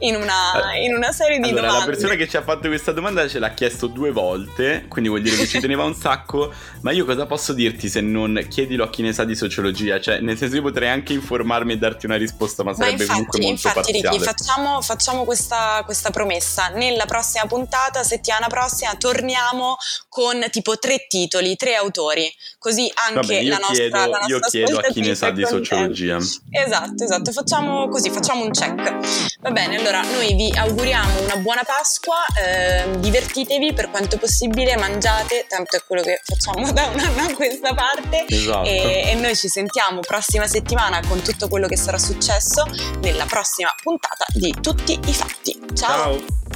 in 0.00 0.16
una, 0.16 0.76
in 0.78 0.92
una, 0.94 1.12
serie 1.12 1.38
di 1.38 1.48
allora, 1.48 1.68
domande. 1.68 1.86
La 1.86 1.92
persona 1.92 2.14
che 2.16 2.28
ci 2.28 2.36
ha 2.36 2.42
fatto 2.42 2.68
questa 2.68 2.92
domanda 2.92 3.26
ce 3.26 3.38
l'ha 3.38 3.54
chiesto 3.54 3.86
due 3.86 4.10
volte, 4.10 4.84
quindi 4.86 5.08
vuol 5.08 5.22
dire 5.22 5.34
che 5.34 5.46
ci 5.46 5.60
teneva 5.60 5.84
un 5.84 5.94
sacco, 5.94 6.52
ma 6.82 6.92
io 6.92 7.06
cosa 7.06 7.24
posso 7.24 7.54
dirti 7.54 7.88
se 7.88 8.02
non 8.02 8.44
chiedilo 8.50 8.84
a 8.84 8.90
chi 8.90 9.00
ne 9.00 9.14
sa 9.14 9.24
di 9.24 9.34
sociologia? 9.34 9.98
Cioè, 9.98 10.20
nel 10.20 10.36
senso 10.36 10.56
io 10.56 10.62
potrei 10.62 10.90
anche 10.90 11.14
informarmi 11.14 11.72
e 11.72 11.78
darti 11.78 12.04
una 12.04 12.16
risposta, 12.16 12.62
ma 12.62 12.74
sarebbe 12.74 13.06
ma 13.06 13.14
infatti, 13.14 13.38
comunque 13.38 13.40
molto 13.40 13.66
infatti, 13.66 13.92
parziale. 13.92 14.18
Ricky, 14.18 14.22
facciamo 14.22 14.88
facciamo 14.90 15.24
questa, 15.24 15.82
questa, 15.84 16.10
promessa. 16.10 16.68
Nella 16.68 17.06
prossima 17.06 17.46
puntata, 17.46 18.02
settimana 18.02 18.48
prossima, 18.48 18.96
torniamo 18.96 19.76
con 20.08 20.44
tipo 20.50 20.78
tre 20.78 21.06
titoli, 21.08 21.54
tre 21.54 21.76
autori. 21.76 22.28
Così 22.58 22.92
anche 23.08 23.34
Vabbè, 23.36 23.42
la 23.44 23.56
nostra, 23.58 23.74
chiedo, 23.74 23.96
la 23.96 24.04
nostra 24.06 24.26
Io 24.28 24.40
chiedo 24.40 24.78
a 24.78 24.82
chi 24.82 25.00
ne 25.00 25.14
sa 25.14 25.30
di 25.30 25.46
sociologia. 25.46 26.16
Esatto, 26.16 27.04
esatto. 27.04 27.30
Facciamo 27.30 27.88
così, 27.88 28.10
facciamo 28.10 28.42
un 28.42 28.50
check. 28.50 29.38
Va 29.40 29.50
bene, 29.52 29.76
allora 29.76 30.02
noi 30.02 30.34
vi 30.34 30.52
auguriamo 30.52 31.20
una 31.22 31.36
buona 31.36 31.62
Pasqua. 31.62 32.16
Eh, 32.36 32.98
divertitevi 32.98 33.72
per 33.72 33.90
quanto 33.90 34.18
possibile, 34.18 34.76
mangiate, 34.76 35.46
tanto 35.48 35.76
è 35.76 35.82
quello 35.86 36.02
che 36.02 36.20
facciamo 36.24 36.72
da 36.72 36.86
un 36.86 36.98
anno 36.98 37.22
a 37.28 37.34
questa 37.34 37.74
parte. 37.74 38.24
Esatto. 38.26 38.68
E, 38.68 39.04
e 39.06 39.14
noi 39.14 39.36
ci 39.36 39.48
sentiamo 39.48 40.00
prossima 40.00 40.48
settimana 40.48 41.00
con 41.06 41.22
tutto 41.22 41.46
quello 41.46 41.68
che 41.68 41.76
sarà 41.76 41.98
successo 41.98 42.64
nella 43.02 43.26
prossima 43.26 43.72
puntata 43.80 44.26
di 44.32 44.52
Tutti 44.84 44.98
i 45.10 45.12
Fatti. 45.12 45.60
Ciao! 45.74 46.18
Ciao. 46.18 46.49